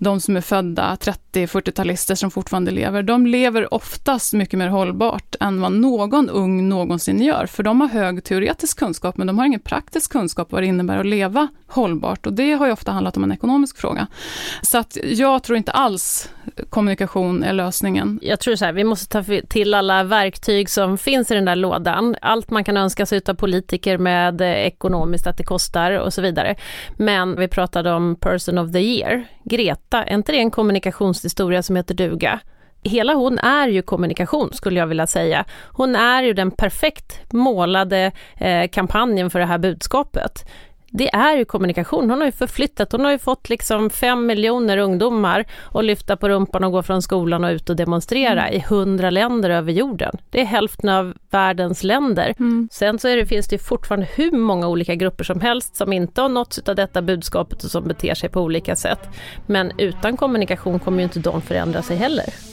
de 0.00 0.20
som 0.20 0.36
är 0.36 0.40
födda 0.40 0.96
30-40-talister 1.00 2.14
som 2.14 2.30
fortfarande 2.30 2.70
lever, 2.70 3.02
de 3.02 3.26
lever 3.26 3.74
oftast 3.74 4.32
mycket 4.32 4.58
mer 4.58 4.68
hållbart 4.68 5.34
än 5.40 5.60
vad 5.60 5.72
någon 5.72 6.30
ung 6.30 6.68
någonsin 6.68 7.22
gör, 7.22 7.46
för 7.46 7.62
de 7.62 7.80
har 7.80 7.88
hög 7.88 8.24
teoretisk 8.24 8.78
kunskap, 8.78 9.16
men 9.16 9.26
de 9.26 9.38
har 9.38 9.46
ingen 9.46 9.60
praktisk 9.60 10.12
kunskap 10.12 10.52
vad 10.52 10.62
det 10.62 10.66
innebär 10.66 10.98
att 10.98 11.06
leva 11.06 11.48
hållbart 11.66 12.26
och 12.26 12.32
det 12.32 12.52
har 12.52 12.66
ju 12.66 12.72
ofta 12.72 12.92
handlat 12.92 13.16
om 13.16 13.24
en 13.24 13.32
ekonomisk 13.32 13.78
fråga. 13.78 14.06
Så 14.62 14.78
att 14.78 14.98
jag 15.04 15.42
tror 15.42 15.58
inte 15.58 15.72
alls 15.72 16.30
kommunikation 16.70 17.42
är 17.42 17.52
lösningen. 17.52 18.18
Jag 18.22 18.40
tror 18.40 18.56
så 18.56 18.64
här, 18.64 18.72
vi 18.72 18.84
måste 18.84 19.06
ta 19.08 19.24
till 19.48 19.74
alla 19.74 20.04
verktyg 20.04 20.70
som 20.70 20.98
finns 20.98 21.30
i 21.30 21.34
den 21.34 21.44
där 21.44 21.56
lådan. 21.56 22.16
Allt 22.22 22.50
man 22.50 22.64
kan 22.64 22.76
önska 22.76 23.06
sig 23.06 23.20
av 23.28 23.34
politiker 23.34 23.98
med 23.98 24.40
eh, 24.40 24.48
ekonomiskt 24.48 25.26
att 25.26 25.36
det 25.36 25.44
kostar 25.44 25.92
och 25.92 26.14
så 26.14 26.22
vidare. 26.22 26.56
Men 26.96 27.36
vi 27.36 27.48
pratade 27.48 27.92
om 27.92 28.16
person 28.16 28.58
of 28.58 28.72
the 28.72 28.78
year, 28.78 29.24
Greta, 29.44 29.89
är 29.98 30.14
inte 30.14 30.32
det 30.32 30.38
en 30.38 30.50
kommunikationshistoria 30.50 31.62
som 31.62 31.76
heter 31.76 31.94
duga? 31.94 32.40
hela 32.82 33.14
hon 33.14 33.38
är 33.38 33.68
ju 33.68 33.82
kommunikation 33.82 34.52
skulle 34.52 34.78
jag 34.80 34.86
vilja 34.86 35.06
säga. 35.06 35.44
Hon 35.72 35.96
är 35.96 36.22
ju 36.22 36.32
den 36.32 36.50
perfekt 36.50 37.32
målade 37.32 38.12
eh, 38.36 38.68
kampanjen 38.68 39.30
för 39.30 39.38
det 39.38 39.46
här 39.46 39.58
budskapet 39.58 40.46
det 40.90 41.14
är 41.14 41.36
ju 41.36 41.44
kommunikation. 41.44 42.10
Hon 42.10 42.18
har 42.18 42.26
ju 42.26 42.32
förflyttat, 42.32 42.92
hon 42.92 43.04
har 43.04 43.12
ju 43.12 43.18
fått 43.18 43.48
liksom 43.48 43.90
fem 43.90 44.26
miljoner 44.26 44.78
ungdomar 44.78 45.44
att 45.74 45.84
lyfta 45.84 46.16
på 46.16 46.28
rumpan 46.28 46.64
och 46.64 46.72
gå 46.72 46.82
från 46.82 47.02
skolan 47.02 47.44
och 47.44 47.50
ut 47.50 47.70
och 47.70 47.76
demonstrera 47.76 48.48
mm. 48.48 48.60
i 48.60 48.64
hundra 48.68 49.10
länder 49.10 49.50
över 49.50 49.72
jorden. 49.72 50.16
Det 50.30 50.40
är 50.40 50.44
hälften 50.44 50.88
av 50.88 51.14
världens 51.30 51.82
länder. 51.82 52.34
Mm. 52.38 52.68
Sen 52.72 52.98
så 52.98 53.08
det, 53.08 53.26
finns 53.26 53.48
det 53.48 53.58
fortfarande 53.58 54.08
hur 54.14 54.32
många 54.32 54.68
olika 54.68 54.94
grupper 54.94 55.24
som 55.24 55.40
helst 55.40 55.76
som 55.76 55.92
inte 55.92 56.22
har 56.22 56.28
nåtts 56.28 56.58
av 56.58 56.76
detta 56.76 57.02
budskapet 57.02 57.64
och 57.64 57.70
som 57.70 57.88
beter 57.88 58.14
sig 58.14 58.28
på 58.28 58.40
olika 58.40 58.76
sätt. 58.76 59.08
Men 59.46 59.72
utan 59.78 60.16
kommunikation 60.16 60.78
kommer 60.78 60.98
ju 60.98 61.04
inte 61.04 61.20
de 61.20 61.42
förändra 61.42 61.82
sig 61.82 61.96
heller. 61.96 62.49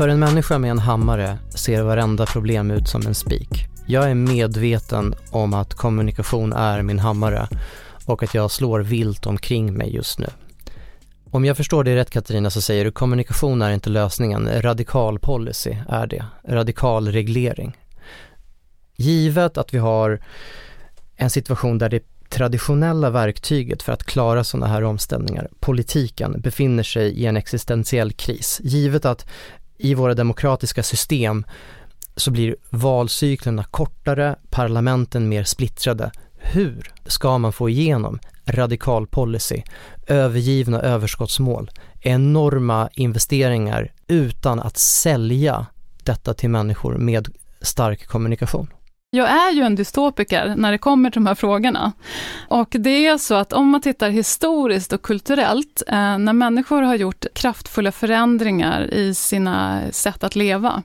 För 0.00 0.08
en 0.08 0.18
människa 0.18 0.58
med 0.58 0.70
en 0.70 0.78
hammare 0.78 1.38
ser 1.54 1.82
varenda 1.82 2.26
problem 2.26 2.70
ut 2.70 2.88
som 2.88 3.06
en 3.06 3.14
spik. 3.14 3.66
Jag 3.86 4.10
är 4.10 4.14
medveten 4.14 5.14
om 5.30 5.54
att 5.54 5.74
kommunikation 5.74 6.52
är 6.52 6.82
min 6.82 6.98
hammare 6.98 7.48
och 8.06 8.22
att 8.22 8.34
jag 8.34 8.50
slår 8.50 8.80
vilt 8.80 9.26
omkring 9.26 9.74
mig 9.74 9.94
just 9.94 10.18
nu. 10.18 10.26
Om 11.30 11.44
jag 11.44 11.56
förstår 11.56 11.84
dig 11.84 11.96
rätt 11.96 12.10
Katarina 12.10 12.50
så 12.50 12.60
säger 12.60 12.84
du 12.84 12.90
kommunikation 12.90 13.62
är 13.62 13.70
inte 13.70 13.90
lösningen, 13.90 14.62
radikal 14.62 15.18
policy 15.18 15.76
är 15.88 16.06
det, 16.06 16.24
radikal 16.48 17.08
reglering. 17.08 17.76
Givet 18.96 19.58
att 19.58 19.74
vi 19.74 19.78
har 19.78 20.20
en 21.16 21.30
situation 21.30 21.78
där 21.78 21.88
det 21.88 22.04
traditionella 22.28 23.10
verktyget 23.10 23.82
för 23.82 23.92
att 23.92 24.04
klara 24.04 24.44
sådana 24.44 24.66
här 24.66 24.84
omställningar, 24.84 25.48
politiken, 25.60 26.40
befinner 26.40 26.82
sig 26.82 27.10
i 27.10 27.26
en 27.26 27.36
existentiell 27.36 28.12
kris. 28.12 28.60
Givet 28.64 29.04
att 29.04 29.26
i 29.80 29.94
våra 29.94 30.14
demokratiska 30.14 30.82
system 30.82 31.44
så 32.16 32.30
blir 32.30 32.56
valcyklerna 32.70 33.64
kortare, 33.64 34.36
parlamenten 34.50 35.28
mer 35.28 35.44
splittrade. 35.44 36.10
Hur 36.38 36.92
ska 37.06 37.38
man 37.38 37.52
få 37.52 37.68
igenom 37.68 38.18
radikal 38.46 39.06
policy, 39.06 39.62
övergivna 40.06 40.80
överskottsmål, 40.80 41.70
enorma 42.00 42.88
investeringar 42.92 43.92
utan 44.06 44.60
att 44.60 44.76
sälja 44.76 45.66
detta 46.04 46.34
till 46.34 46.50
människor 46.50 46.94
med 46.94 47.28
stark 47.60 48.06
kommunikation? 48.06 48.66
Jag 49.12 49.28
är 49.28 49.52
ju 49.52 49.62
en 49.62 49.74
dystopiker 49.74 50.54
när 50.56 50.72
det 50.72 50.78
kommer 50.78 51.10
till 51.10 51.20
de 51.20 51.26
här 51.26 51.34
frågorna. 51.34 51.92
Och 52.48 52.68
det 52.70 53.06
är 53.06 53.18
så 53.18 53.34
att 53.34 53.52
om 53.52 53.68
man 53.68 53.80
tittar 53.80 54.10
historiskt 54.10 54.92
och 54.92 55.02
kulturellt, 55.02 55.82
eh, 55.88 56.18
när 56.18 56.32
människor 56.32 56.82
har 56.82 56.94
gjort 56.94 57.26
kraftfulla 57.34 57.92
förändringar 57.92 58.94
i 58.94 59.14
sina 59.14 59.80
sätt 59.90 60.24
att 60.24 60.36
leva, 60.36 60.82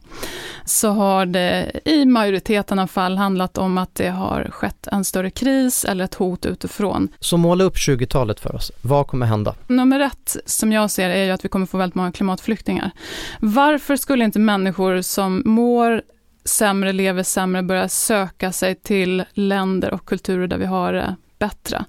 så 0.66 0.90
har 0.90 1.26
det 1.26 1.72
i 1.86 2.06
majoriteten 2.06 2.80
av 2.80 2.88
fall 2.88 3.18
handlat 3.18 3.58
om 3.58 3.78
att 3.78 3.96
det 3.96 4.10
har 4.10 4.48
skett 4.52 4.88
en 4.88 5.04
större 5.04 5.30
kris 5.30 5.86
eller 5.86 6.06
ett 6.06 6.16
hot 6.16 6.46
utifrån. 6.46 7.08
Så 7.20 7.38
måla 7.38 7.64
upp 7.64 7.76
20-talet 7.76 8.40
för 8.40 8.56
oss. 8.56 8.72
Vad 8.82 9.08
kommer 9.08 9.26
hända? 9.26 9.56
Nummer 9.68 10.00
ett, 10.00 10.38
som 10.46 10.72
jag 10.72 10.92
ser 10.92 11.10
är 11.10 11.24
ju 11.24 11.32
att 11.32 11.46
vi 11.46 11.50
kommer 11.50 11.66
få 11.66 11.78
väldigt 11.78 11.96
många 11.96 12.12
klimatflyktingar. 12.12 12.92
Varför 13.40 13.96
skulle 13.96 14.26
inte 14.26 14.40
människor 14.40 15.02
som 15.02 15.44
mår 15.46 16.02
sämre 16.46 16.94
lever 16.94 17.24
sämre 17.24 17.64
börjar 17.64 17.88
söka 17.88 18.52
sig 18.52 18.76
till 18.76 19.24
länder 19.34 19.94
och 19.94 20.06
kulturer 20.06 20.48
där 20.48 20.58
vi 20.58 20.66
har 20.66 20.94
det 20.94 21.16
bättre. 21.40 21.86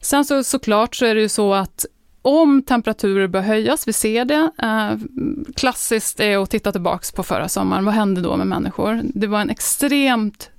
Sen 0.00 0.24
så 0.24 0.44
såklart 0.44 0.94
så 0.94 1.06
är 1.06 1.14
det 1.14 1.20
ju 1.20 1.28
så 1.28 1.54
att 1.54 1.86
om 2.22 2.62
temperaturer 2.62 3.26
bör 3.26 3.40
höjas, 3.40 3.88
vi 3.88 3.92
ser 3.92 4.24
det. 4.24 4.50
Eh, 4.62 4.98
klassiskt 5.56 6.20
är 6.20 6.42
att 6.42 6.50
titta 6.50 6.72
tillbaks 6.72 7.12
på 7.12 7.22
förra 7.22 7.48
sommaren. 7.48 7.84
Vad 7.84 7.94
hände 7.94 8.20
då 8.20 8.36
med 8.36 8.46
människor? 8.46 9.00
Det 9.04 9.26
var 9.26 9.40
en 9.40 9.50
extremt 9.50 10.50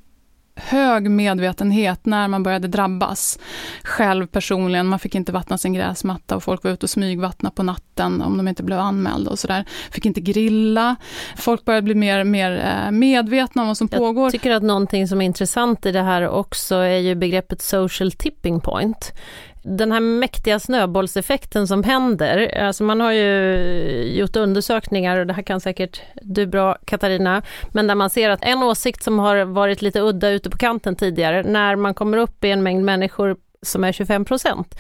hög 0.60 1.12
medvetenhet 1.12 2.06
när 2.06 2.28
man 2.28 2.44
började 2.44 2.68
drabbas. 2.68 3.40
Själv 3.84 4.28
personligen, 4.28 4.88
man 4.88 5.00
fick 5.00 5.16
inte 5.16 5.32
vattna 5.32 5.58
sin 5.58 5.74
gräsmatta 5.74 6.36
och 6.36 6.44
folk 6.44 6.64
var 6.64 6.72
ute 6.72 6.86
och 6.86 6.90
smygvattna 6.90 7.52
på 7.52 7.64
natten 7.64 8.22
om 8.22 8.38
de 8.38 8.48
inte 8.48 8.64
blev 8.64 8.80
anmälda 8.80 9.32
och 9.32 9.40
sådär. 9.40 9.66
Fick 9.92 10.06
inte 10.06 10.22
grilla. 10.22 10.96
Folk 11.38 11.66
började 11.66 11.86
bli 11.86 11.96
mer, 11.96 12.24
mer 12.24 12.52
eh, 12.52 12.92
medvetna 12.92 13.62
om 13.62 13.68
vad 13.68 13.78
som 13.78 13.88
Jag 13.92 14.00
pågår. 14.00 14.24
Jag 14.24 14.32
tycker 14.32 14.52
att 14.52 14.64
någonting 14.64 15.08
som 15.08 15.22
är 15.22 15.26
intressant 15.26 15.86
i 15.86 15.92
det 15.92 16.02
här 16.02 16.28
också 16.28 16.76
är 16.76 16.98
ju 16.98 17.16
begreppet 17.16 17.62
social 17.62 18.12
tipping 18.12 18.60
point 18.60 19.14
den 19.62 19.92
här 19.92 20.00
mäktiga 20.00 20.60
snöbollseffekten 20.60 21.68
som 21.68 21.84
händer, 21.84 22.58
alltså 22.58 22.84
man 22.84 23.00
har 23.02 23.12
ju 23.12 24.14
gjort 24.18 24.36
undersökningar 24.36 25.20
och 25.20 25.28
det 25.28 25.34
här 25.34 25.44
kan 25.44 25.62
säkert 25.62 26.02
du 26.22 26.48
bra 26.48 26.78
Katarina, 26.86 27.42
men 27.70 27.88
där 27.88 27.96
man 27.96 28.10
ser 28.10 28.30
att 28.30 28.44
en 28.44 28.64
åsikt 28.64 29.04
som 29.04 29.20
har 29.20 29.46
varit 29.46 29.82
lite 29.82 30.00
udda 30.00 30.30
ute 30.30 30.50
på 30.50 30.58
kanten 30.58 30.96
tidigare, 30.96 31.44
när 31.44 31.76
man 31.76 31.94
kommer 31.94 32.18
upp 32.18 32.44
i 32.44 32.52
en 32.52 32.64
mängd 32.64 32.86
människor 32.86 33.36
som 33.62 33.84
är 33.84 33.92
25 33.92 34.26
procent, 34.26 34.80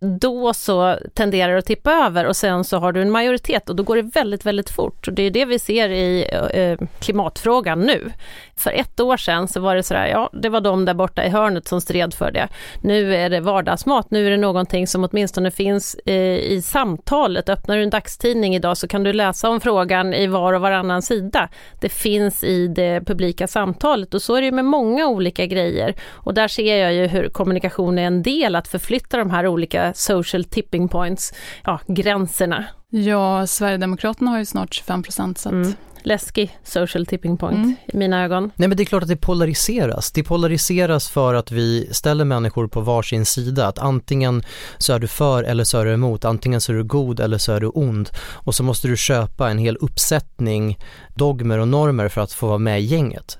då 0.00 0.54
så 0.54 0.98
tenderar 1.14 1.52
det 1.52 1.58
att 1.58 1.66
tippa 1.66 1.92
över 1.92 2.24
och 2.26 2.36
sen 2.36 2.64
så 2.64 2.78
har 2.78 2.92
du 2.92 3.02
en 3.02 3.10
majoritet 3.10 3.70
och 3.70 3.76
då 3.76 3.82
går 3.82 3.96
det 3.96 4.02
väldigt, 4.02 4.46
väldigt 4.46 4.70
fort. 4.70 5.08
Och 5.08 5.14
det 5.14 5.22
är 5.22 5.30
det 5.30 5.44
vi 5.44 5.58
ser 5.58 5.88
i 5.88 6.28
eh, 6.32 6.60
eh 6.60 6.78
klimatfrågan 6.98 7.80
nu. 7.80 8.12
För 8.56 8.70
ett 8.70 9.00
år 9.00 9.16
sedan 9.16 9.48
så 9.48 9.60
var 9.60 9.74
det 9.74 9.82
sådär, 9.82 10.06
ja 10.06 10.30
det 10.32 10.48
var 10.48 10.60
de 10.60 10.84
där 10.84 10.94
borta 10.94 11.24
i 11.24 11.28
hörnet 11.28 11.68
som 11.68 11.80
stred 11.80 12.14
för 12.14 12.30
det. 12.30 12.48
Nu 12.82 13.14
är 13.14 13.30
det 13.30 13.40
vardagsmat, 13.40 14.10
nu 14.10 14.26
är 14.26 14.30
det 14.30 14.36
någonting 14.36 14.86
som 14.86 15.04
åtminstone 15.04 15.50
finns 15.50 15.96
eh, 16.06 16.38
i 16.38 16.62
samtalet. 16.62 17.48
Öppnar 17.48 17.76
du 17.76 17.82
en 17.82 17.90
dagstidning 17.90 18.54
idag 18.54 18.76
så 18.76 18.88
kan 18.88 19.02
du 19.02 19.12
läsa 19.12 19.48
om 19.48 19.60
frågan 19.60 20.14
i 20.14 20.26
var 20.26 20.52
och 20.52 20.60
varannan 20.60 21.02
sida. 21.02 21.48
Det 21.80 21.88
finns 21.88 22.44
i 22.44 22.68
det 22.68 23.00
publika 23.06 23.46
samtalet 23.46 24.14
och 24.14 24.22
så 24.22 24.34
är 24.34 24.42
det 24.42 24.52
med 24.52 24.64
många 24.64 25.06
olika 25.06 25.46
grejer. 25.46 25.94
Och 26.10 26.34
där 26.34 26.48
ser 26.48 26.76
jag 26.76 26.94
ju 26.94 27.06
hur 27.06 27.28
kommunikation 27.28 27.98
är 27.98 28.06
en 28.06 28.22
del 28.22 28.56
att 28.56 28.68
förflytta 28.68 29.16
de 29.16 29.30
här 29.30 29.46
olika 29.46 29.87
social 29.94 30.44
tipping 30.44 30.88
points, 30.88 31.32
ja, 31.64 31.80
gränserna. 31.86 32.64
Ja, 32.90 33.46
Sverigedemokraterna 33.46 34.30
har 34.30 34.38
ju 34.38 34.44
snart 34.44 34.74
25 34.74 35.02
procent 35.02 35.38
så 35.38 35.48
att... 35.48 35.52
Mm. 35.52 35.72
Läskig 36.02 36.58
social 36.64 37.06
tipping 37.06 37.36
point 37.36 37.56
mm. 37.56 37.76
i 37.86 37.96
mina 37.96 38.24
ögon. 38.24 38.50
Nej 38.56 38.68
men 38.68 38.76
det 38.76 38.82
är 38.82 38.84
klart 38.84 39.02
att 39.02 39.08
det 39.08 39.16
polariseras. 39.16 40.12
Det 40.12 40.22
polariseras 40.22 41.08
för 41.08 41.34
att 41.34 41.52
vi 41.52 41.88
ställer 41.92 42.24
människor 42.24 42.68
på 42.68 42.80
varsin 42.80 43.26
sida. 43.26 43.66
Att 43.66 43.78
antingen 43.78 44.42
så 44.78 44.92
är 44.92 44.98
du 44.98 45.06
för 45.06 45.44
eller 45.44 45.64
så 45.64 45.78
är 45.78 45.84
du 45.84 45.92
emot. 45.92 46.24
Antingen 46.24 46.60
så 46.60 46.72
är 46.72 46.76
du 46.76 46.84
god 46.84 47.20
eller 47.20 47.38
så 47.38 47.52
är 47.52 47.60
du 47.60 47.66
ond. 47.66 48.10
Och 48.32 48.54
så 48.54 48.62
måste 48.62 48.88
du 48.88 48.96
köpa 48.96 49.50
en 49.50 49.58
hel 49.58 49.76
uppsättning 49.76 50.78
dogmer 51.14 51.58
och 51.58 51.68
normer 51.68 52.08
för 52.08 52.20
att 52.20 52.32
få 52.32 52.46
vara 52.46 52.58
med 52.58 52.80
i 52.80 52.84
gänget. 52.84 53.38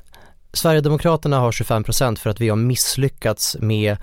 Sverigedemokraterna 0.52 1.38
har 1.38 1.52
25% 1.52 2.16
för 2.16 2.30
att 2.30 2.40
vi 2.40 2.48
har 2.48 2.56
misslyckats 2.56 3.56
med 3.60 3.96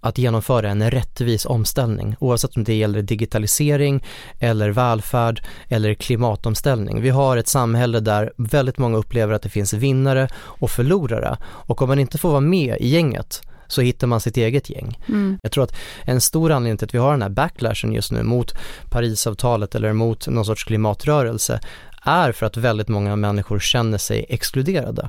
att 0.00 0.18
genomföra 0.18 0.70
en 0.70 0.90
rättvis 0.90 1.46
omställning 1.46 2.16
oavsett 2.20 2.56
om 2.56 2.64
det 2.64 2.74
gäller 2.74 3.02
digitalisering 3.02 4.04
eller 4.38 4.70
välfärd 4.70 5.42
eller 5.68 5.94
klimatomställning. 5.94 7.00
Vi 7.02 7.10
har 7.10 7.36
ett 7.36 7.48
samhälle 7.48 8.00
där 8.00 8.32
väldigt 8.36 8.78
många 8.78 8.98
upplever 8.98 9.34
att 9.34 9.42
det 9.42 9.48
finns 9.48 9.72
vinnare 9.72 10.28
och 10.34 10.70
förlorare 10.70 11.36
och 11.42 11.82
om 11.82 11.88
man 11.88 11.98
inte 11.98 12.18
får 12.18 12.30
vara 12.30 12.40
med 12.40 12.76
i 12.80 12.88
gänget 12.88 13.42
så 13.66 13.80
hittar 13.80 14.06
man 14.06 14.20
sitt 14.20 14.36
eget 14.36 14.70
gäng. 14.70 14.98
Mm. 15.08 15.38
Jag 15.42 15.52
tror 15.52 15.64
att 15.64 15.76
en 16.02 16.20
stor 16.20 16.52
anledning 16.52 16.78
till 16.78 16.84
att 16.84 16.94
vi 16.94 16.98
har 16.98 17.10
den 17.10 17.22
här 17.22 17.28
backlashen 17.28 17.92
just 17.92 18.12
nu 18.12 18.22
mot 18.22 18.54
Parisavtalet 18.90 19.74
eller 19.74 19.92
mot 19.92 20.28
någon 20.28 20.44
sorts 20.44 20.64
klimatrörelse 20.64 21.60
är 22.02 22.32
för 22.32 22.46
att 22.46 22.56
väldigt 22.56 22.88
många 22.88 23.16
människor 23.16 23.58
känner 23.58 23.98
sig 23.98 24.26
exkluderade. 24.28 25.08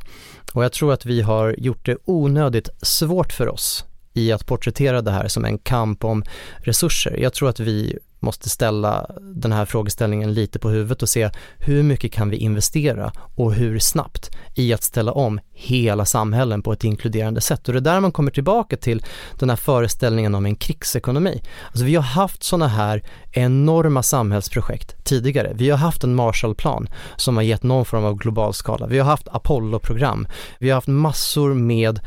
Och 0.54 0.64
jag 0.64 0.72
tror 0.72 0.94
att 0.94 1.06
vi 1.06 1.22
har 1.22 1.56
gjort 1.58 1.86
det 1.86 1.98
onödigt 2.06 2.70
svårt 2.82 3.34
för 3.34 3.50
oss 3.50 3.86
i 4.14 4.32
att 4.32 4.46
porträttera 4.46 5.02
det 5.02 5.12
här 5.12 5.28
som 5.28 5.46
en 5.46 5.58
kamp 5.58 6.04
om 6.04 6.24
resurser. 6.58 7.18
Jag 7.18 7.34
tror 7.34 7.50
att 7.50 7.60
vi 7.60 8.00
måste 8.22 8.50
ställa 8.50 9.06
den 9.22 9.52
här 9.52 9.66
frågeställningen 9.66 10.34
lite 10.34 10.60
på 10.60 10.70
huvudet 10.70 11.02
och 11.02 11.10
se 11.10 11.30
hur 11.60 11.84
mycket 11.84 12.12
kan 12.12 12.30
vi 12.30 12.38
investera 12.38 13.12
och 13.36 13.54
hur 13.54 13.80
snabbt 13.80 14.30
i 14.56 14.74
att 14.74 14.84
ställa 14.84 15.12
om 15.12 15.40
hela 15.54 16.06
samhällen 16.06 16.62
på 16.62 16.74
ett 16.74 16.84
inkluderande 16.84 17.42
sätt. 17.42 17.68
Och 17.68 17.74
det 17.74 17.80
är 17.80 17.94
där 17.94 18.00
man 18.00 18.12
kommer 18.12 18.32
tillbaka 18.32 18.78
till 18.78 19.04
den 19.40 19.50
här 19.50 19.56
föreställningen 19.56 20.36
om 20.36 20.46
en 20.46 20.56
krigsekonomi. 20.56 21.42
Alltså 21.68 21.86
vi 21.86 21.96
har 21.96 22.04
haft 22.04 22.44
sådana 22.44 22.68
här 22.68 23.04
enorma 23.32 24.04
samhällsprojekt 24.04 25.04
tidigare. 25.04 25.52
Vi 25.56 25.70
har 25.70 25.78
haft 25.78 26.04
en 26.04 26.16
Marshallplan 26.16 26.88
som 27.16 27.36
har 27.36 27.44
gett 27.44 27.64
någon 27.64 27.86
form 27.86 28.06
av 28.06 28.16
global 28.18 28.54
skala. 28.54 28.88
Vi 28.88 29.00
har 29.00 29.06
haft 29.06 29.28
Apollo-program. 29.28 30.28
Vi 30.60 30.70
har 30.70 30.76
haft 30.76 30.88
massor 30.88 31.54
med 31.54 32.00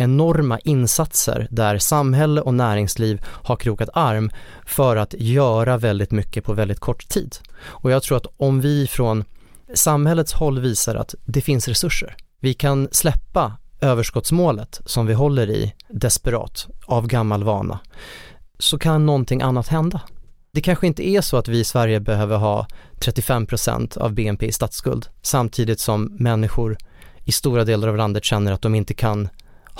enorma 0.00 0.58
insatser 0.58 1.48
där 1.50 1.78
samhälle 1.78 2.40
och 2.40 2.54
näringsliv 2.54 3.22
har 3.24 3.56
krokat 3.56 3.88
arm 3.94 4.30
för 4.66 4.96
att 4.96 5.14
göra 5.18 5.59
väldigt 5.66 6.10
mycket 6.10 6.44
på 6.44 6.52
väldigt 6.52 6.80
kort 6.80 7.08
tid. 7.08 7.36
Och 7.62 7.90
jag 7.90 8.02
tror 8.02 8.16
att 8.16 8.26
om 8.36 8.60
vi 8.60 8.86
från 8.86 9.24
samhällets 9.74 10.32
håll 10.32 10.60
visar 10.60 10.94
att 10.94 11.14
det 11.24 11.40
finns 11.40 11.68
resurser, 11.68 12.16
vi 12.40 12.54
kan 12.54 12.88
släppa 12.92 13.56
överskottsmålet 13.80 14.80
som 14.84 15.06
vi 15.06 15.14
håller 15.14 15.50
i 15.50 15.74
desperat 15.88 16.68
av 16.86 17.06
gammal 17.06 17.44
vana, 17.44 17.78
så 18.58 18.78
kan 18.78 19.06
någonting 19.06 19.42
annat 19.42 19.68
hända. 19.68 20.00
Det 20.52 20.60
kanske 20.60 20.86
inte 20.86 21.08
är 21.08 21.20
så 21.20 21.36
att 21.36 21.48
vi 21.48 21.58
i 21.58 21.64
Sverige 21.64 22.00
behöver 22.00 22.36
ha 22.36 22.66
35% 23.00 23.98
av 23.98 24.12
BNP 24.12 24.46
i 24.46 24.52
statsskuld 24.52 25.08
samtidigt 25.22 25.80
som 25.80 26.16
människor 26.18 26.78
i 27.24 27.32
stora 27.32 27.64
delar 27.64 27.88
av 27.88 27.96
landet 27.96 28.24
känner 28.24 28.52
att 28.52 28.62
de 28.62 28.74
inte 28.74 28.94
kan 28.94 29.28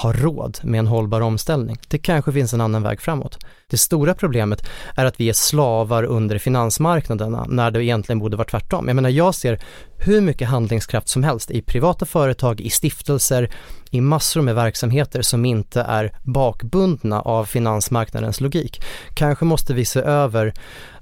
har 0.01 0.13
råd 0.13 0.59
med 0.63 0.79
en 0.79 0.87
hållbar 0.87 1.21
omställning. 1.21 1.77
Det 1.89 1.99
kanske 1.99 2.33
finns 2.33 2.55
en 2.55 2.61
annan 2.61 2.83
väg 2.83 3.01
framåt. 3.01 3.39
Det 3.71 3.79
stora 3.79 4.15
problemet 4.15 4.69
är 4.97 5.05
att 5.05 5.21
vi 5.21 5.29
är 5.29 5.33
slavar 5.33 6.05
under 6.05 6.39
finansmarknaderna 6.39 7.47
när 7.49 7.71
det 7.71 7.85
egentligen 7.85 8.19
borde 8.19 8.37
vara 8.37 8.49
tvärtom. 8.49 8.87
Jag 8.89 8.95
menar, 8.95 9.11
jag 9.11 9.35
ser 9.35 9.61
hur 9.99 10.21
mycket 10.21 10.49
handlingskraft 10.49 11.09
som 11.09 11.23
helst 11.23 11.51
i 11.51 11.63
privata 11.63 12.07
företag, 12.07 12.61
i 12.61 12.71
stiftelser, 12.71 13.51
i 13.91 14.01
massor 14.01 14.43
med 14.43 14.55
verksamheter 14.55 15.23
som 15.23 15.45
inte 15.45 15.81
är 15.81 16.13
bakbundna 16.25 17.21
av 17.21 17.45
finansmarknadens 17.45 18.41
logik. 18.41 18.83
Kanske 19.15 19.45
måste 19.45 19.75
vi 19.75 19.85
se 19.85 20.01
över 20.01 20.55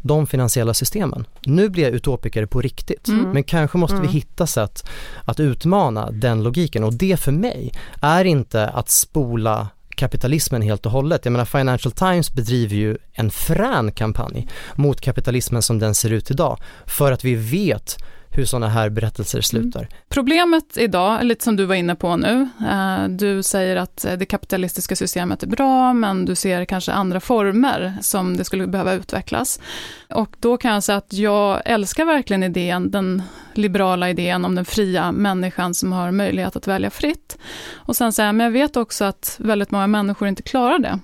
de 0.03 0.27
finansiella 0.27 0.75
systemen. 0.75 1.27
Nu 1.45 1.69
blir 1.69 1.83
jag 1.85 1.93
utopiker 1.93 2.47
på 2.47 2.61
riktigt, 2.61 3.09
mm. 3.09 3.31
men 3.31 3.45
kanske 3.45 3.79
måste 3.79 3.97
mm. 3.97 4.07
vi 4.07 4.13
hitta 4.13 4.47
sätt 4.47 4.89
att 5.25 5.41
utmana 5.41 6.11
den 6.11 6.43
logiken 6.43 6.85
och 6.85 6.95
det 6.95 7.21
för 7.21 7.33
mig 7.33 7.73
är 8.03 8.25
inte 8.25 8.69
att 8.69 8.89
spola 8.89 9.69
kapitalismen 9.99 10.63
helt 10.63 10.87
och 10.87 10.93
hållet. 10.93 11.25
Jag 11.25 11.33
menar 11.33 11.45
Financial 11.45 11.93
Times 11.93 12.35
bedriver 12.35 12.77
ju 12.77 12.97
en 13.13 13.31
frän 13.31 13.93
kampanj 13.93 14.49
mot 14.75 15.01
kapitalismen 15.01 15.63
som 15.63 15.79
den 15.79 15.95
ser 15.95 16.11
ut 16.11 16.31
idag 16.31 16.59
för 16.87 17.13
att 17.13 17.25
vi 17.25 17.35
vet 17.35 17.97
hur 18.39 18.47
sådana 18.47 18.69
här 18.69 18.91
berättelser 18.91 19.39
mm. 19.39 19.43
slutar. 19.43 19.81
Mm. 19.81 19.93
Problemet 20.09 20.77
idag, 20.77 21.25
lite 21.25 21.45
som 21.45 21.57
du 21.57 21.65
var 21.65 21.75
inne 21.75 21.95
på 21.95 22.17
nu, 22.17 22.49
eh, 22.71 23.09
du 23.09 23.43
säger 23.43 23.77
att 23.77 24.07
det 24.19 24.27
kapitalistiska 24.27 24.97
systemet 24.97 25.43
är 25.43 25.47
bra, 25.47 25.93
men 25.93 26.25
du 26.25 26.35
ser 26.35 26.65
kanske 26.65 26.93
andra 26.93 27.21
former 27.21 27.97
som 28.01 28.37
det 28.37 28.45
skulle 28.45 28.67
behöva 28.67 28.93
utvecklas. 28.93 29.61
Och 30.09 30.37
då 30.41 30.57
kan 30.57 30.73
jag 30.73 30.83
säga 30.83 30.99
att 30.99 31.13
jag 31.13 31.63
älskar 31.65 32.05
verkligen 32.05 32.43
idén, 32.43 32.91
den 32.91 33.23
liberala 33.55 34.11
idén 34.11 34.45
om 34.45 34.55
den 34.55 34.65
fria 34.65 35.13
människan 35.13 35.75
som 35.75 35.93
har 35.93 36.11
möjlighet 36.11 36.57
att 36.57 36.67
välja 36.67 36.91
fritt. 36.91 37.39
Och 37.75 37.97
sen 37.97 38.13
säger 38.13 38.29
jag, 38.29 38.35
men 38.35 38.45
jag 38.45 38.53
vet 38.53 38.77
också 38.77 39.05
att 39.05 39.37
väldigt 39.39 39.71
många 39.71 39.87
människor 39.87 40.29
inte 40.29 40.43
klarar 40.43 40.79
det 40.79 40.99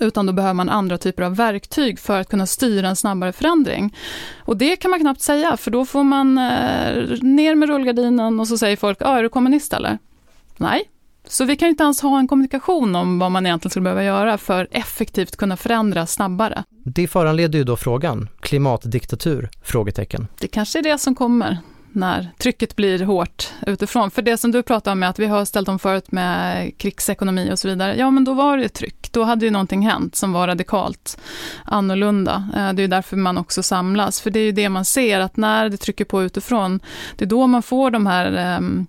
utan 0.00 0.26
då 0.26 0.32
behöver 0.32 0.54
man 0.54 0.68
andra 0.68 0.98
typer 0.98 1.22
av 1.22 1.36
verktyg 1.36 1.98
för 1.98 2.20
att 2.20 2.28
kunna 2.28 2.46
styra 2.46 2.88
en 2.88 2.96
snabbare 2.96 3.32
förändring. 3.32 3.96
Och 4.38 4.56
det 4.56 4.76
kan 4.76 4.90
man 4.90 5.00
knappt 5.00 5.20
säga, 5.20 5.56
för 5.56 5.70
då 5.70 5.86
får 5.86 6.04
man 6.04 6.38
eh, 6.38 7.22
ner 7.22 7.54
med 7.54 7.68
rullgardinen 7.68 8.40
och 8.40 8.48
så 8.48 8.58
säger 8.58 8.76
folk, 8.76 8.98
ja, 9.00 9.18
är 9.18 9.22
du 9.22 9.28
kommunist 9.28 9.72
eller? 9.72 9.98
Nej. 10.56 10.90
Så 11.28 11.44
vi 11.44 11.56
kan 11.56 11.68
inte 11.68 11.84
ens 11.84 12.00
ha 12.00 12.18
en 12.18 12.28
kommunikation 12.28 12.96
om 12.96 13.18
vad 13.18 13.32
man 13.32 13.46
egentligen 13.46 13.70
skulle 13.70 13.82
behöva 13.82 14.04
göra 14.04 14.38
för 14.38 14.68
effektivt 14.70 15.36
kunna 15.36 15.56
förändra 15.56 16.06
snabbare. 16.06 16.64
Det 16.84 17.08
föranleder 17.08 17.58
ju 17.58 17.64
då 17.64 17.76
frågan, 17.76 18.28
klimatdiktatur? 18.40 19.50
Frågetecken. 19.62 20.26
Det 20.38 20.48
kanske 20.48 20.78
är 20.78 20.82
det 20.82 20.98
som 20.98 21.14
kommer 21.14 21.58
när 21.96 22.30
trycket 22.38 22.76
blir 22.76 23.04
hårt 23.04 23.52
utifrån. 23.66 24.10
För 24.10 24.22
det 24.22 24.36
som 24.36 24.52
du 24.52 24.62
pratar 24.62 24.92
om, 24.92 25.02
är 25.02 25.06
att 25.06 25.18
vi 25.18 25.26
har 25.26 25.44
ställt 25.44 25.68
om 25.68 25.78
förut 25.78 26.12
med 26.12 26.72
krigsekonomi 26.78 27.52
och 27.52 27.58
så 27.58 27.68
vidare, 27.68 27.96
ja 27.96 28.10
men 28.10 28.24
då 28.24 28.34
var 28.34 28.58
det 28.58 28.68
tryck. 28.68 29.12
Då 29.12 29.22
hade 29.22 29.44
ju 29.44 29.50
någonting 29.50 29.88
hänt 29.88 30.16
som 30.16 30.32
var 30.32 30.46
radikalt 30.46 31.18
annorlunda. 31.64 32.48
Eh, 32.56 32.72
det 32.72 32.82
är 32.82 32.88
därför 32.88 33.16
man 33.16 33.38
också 33.38 33.62
samlas, 33.62 34.20
för 34.20 34.30
det 34.30 34.40
är 34.40 34.44
ju 34.44 34.52
det 34.52 34.68
man 34.68 34.84
ser, 34.84 35.20
att 35.20 35.36
när 35.36 35.68
det 35.68 35.76
trycker 35.76 36.04
på 36.04 36.22
utifrån, 36.22 36.80
det 37.16 37.24
är 37.24 37.28
då 37.28 37.46
man 37.46 37.62
får 37.62 37.90
de 37.90 38.06
här 38.06 38.56
um, 38.56 38.86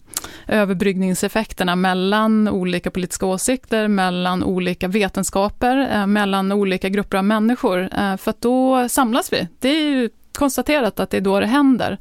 överbryggningseffekterna 0.47 1.75
mellan 1.75 2.47
olika 2.47 2.91
politiska 2.91 3.25
åsikter, 3.25 3.87
mellan 3.87 4.43
olika 4.43 4.87
vetenskaper, 4.87 5.89
eh, 5.93 6.07
mellan 6.07 6.51
olika 6.51 6.89
grupper 6.89 7.17
av 7.17 7.25
människor. 7.25 7.89
Eh, 7.97 8.17
för 8.17 8.29
att 8.29 8.41
då 8.41 8.89
samlas 8.89 9.33
vi. 9.33 9.47
Det 9.59 9.69
är 9.69 9.81
ju 9.81 10.09
konstaterat 10.37 10.99
att 10.99 11.09
det 11.09 11.17
är 11.17 11.21
då 11.21 11.39
det 11.39 11.45
händer. 11.45 11.97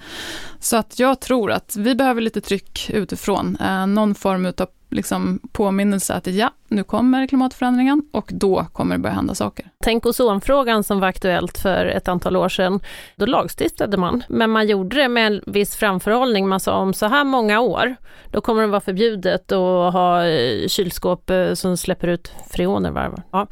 Så 0.61 0.77
att 0.77 0.99
jag 0.99 1.20
tror 1.20 1.53
att 1.53 1.77
vi 1.77 1.94
behöver 1.94 2.20
lite 2.20 2.40
tryck 2.40 2.90
utifrån, 2.90 3.57
eh, 3.61 3.87
någon 3.87 4.14
form 4.14 4.46
av 4.46 4.68
liksom 4.90 5.40
påminnelse 5.53 6.14
att 6.14 6.27
ja, 6.27 6.51
nu 6.68 6.85
kommer 6.85 7.26
klimatförändringen 7.26 8.02
och 8.12 8.31
då 8.33 8.66
kommer 8.72 8.94
det 8.94 8.98
börja 8.98 9.14
hända 9.14 9.35
saker. 9.35 9.70
Tänk 9.85 10.07
ozonfrågan 10.07 10.85
som 10.85 11.00
var 11.00 11.09
aktuellt 11.09 11.59
för 11.59 11.87
ett 11.87 12.09
antal 12.09 12.37
år 12.37 12.48
sedan. 12.48 12.81
Då 13.16 13.26
lagstiftade 13.26 13.96
man, 13.96 14.22
men 14.29 14.50
man 14.50 14.66
gjorde 14.66 14.96
det 14.96 15.09
med 15.09 15.26
en 15.26 15.42
viss 15.46 15.76
framförhållning. 15.76 16.48
Man 16.48 16.61
sa 16.61 16.76
om 16.76 16.94
så 16.94 17.07
här 17.07 17.24
många 17.24 17.61
år, 17.61 17.96
då 18.31 18.40
kommer 18.40 18.62
det 18.62 18.68
vara 18.68 18.81
förbjudet 18.81 19.52
att 19.52 19.92
ha 19.92 20.26
eh, 20.26 20.68
kylskåp 20.68 21.31
eh, 21.31 21.55
som 21.55 21.76
släpper 21.76 22.09
ut 22.09 22.33
freoner. 22.50 23.12
Ja. 23.31 23.46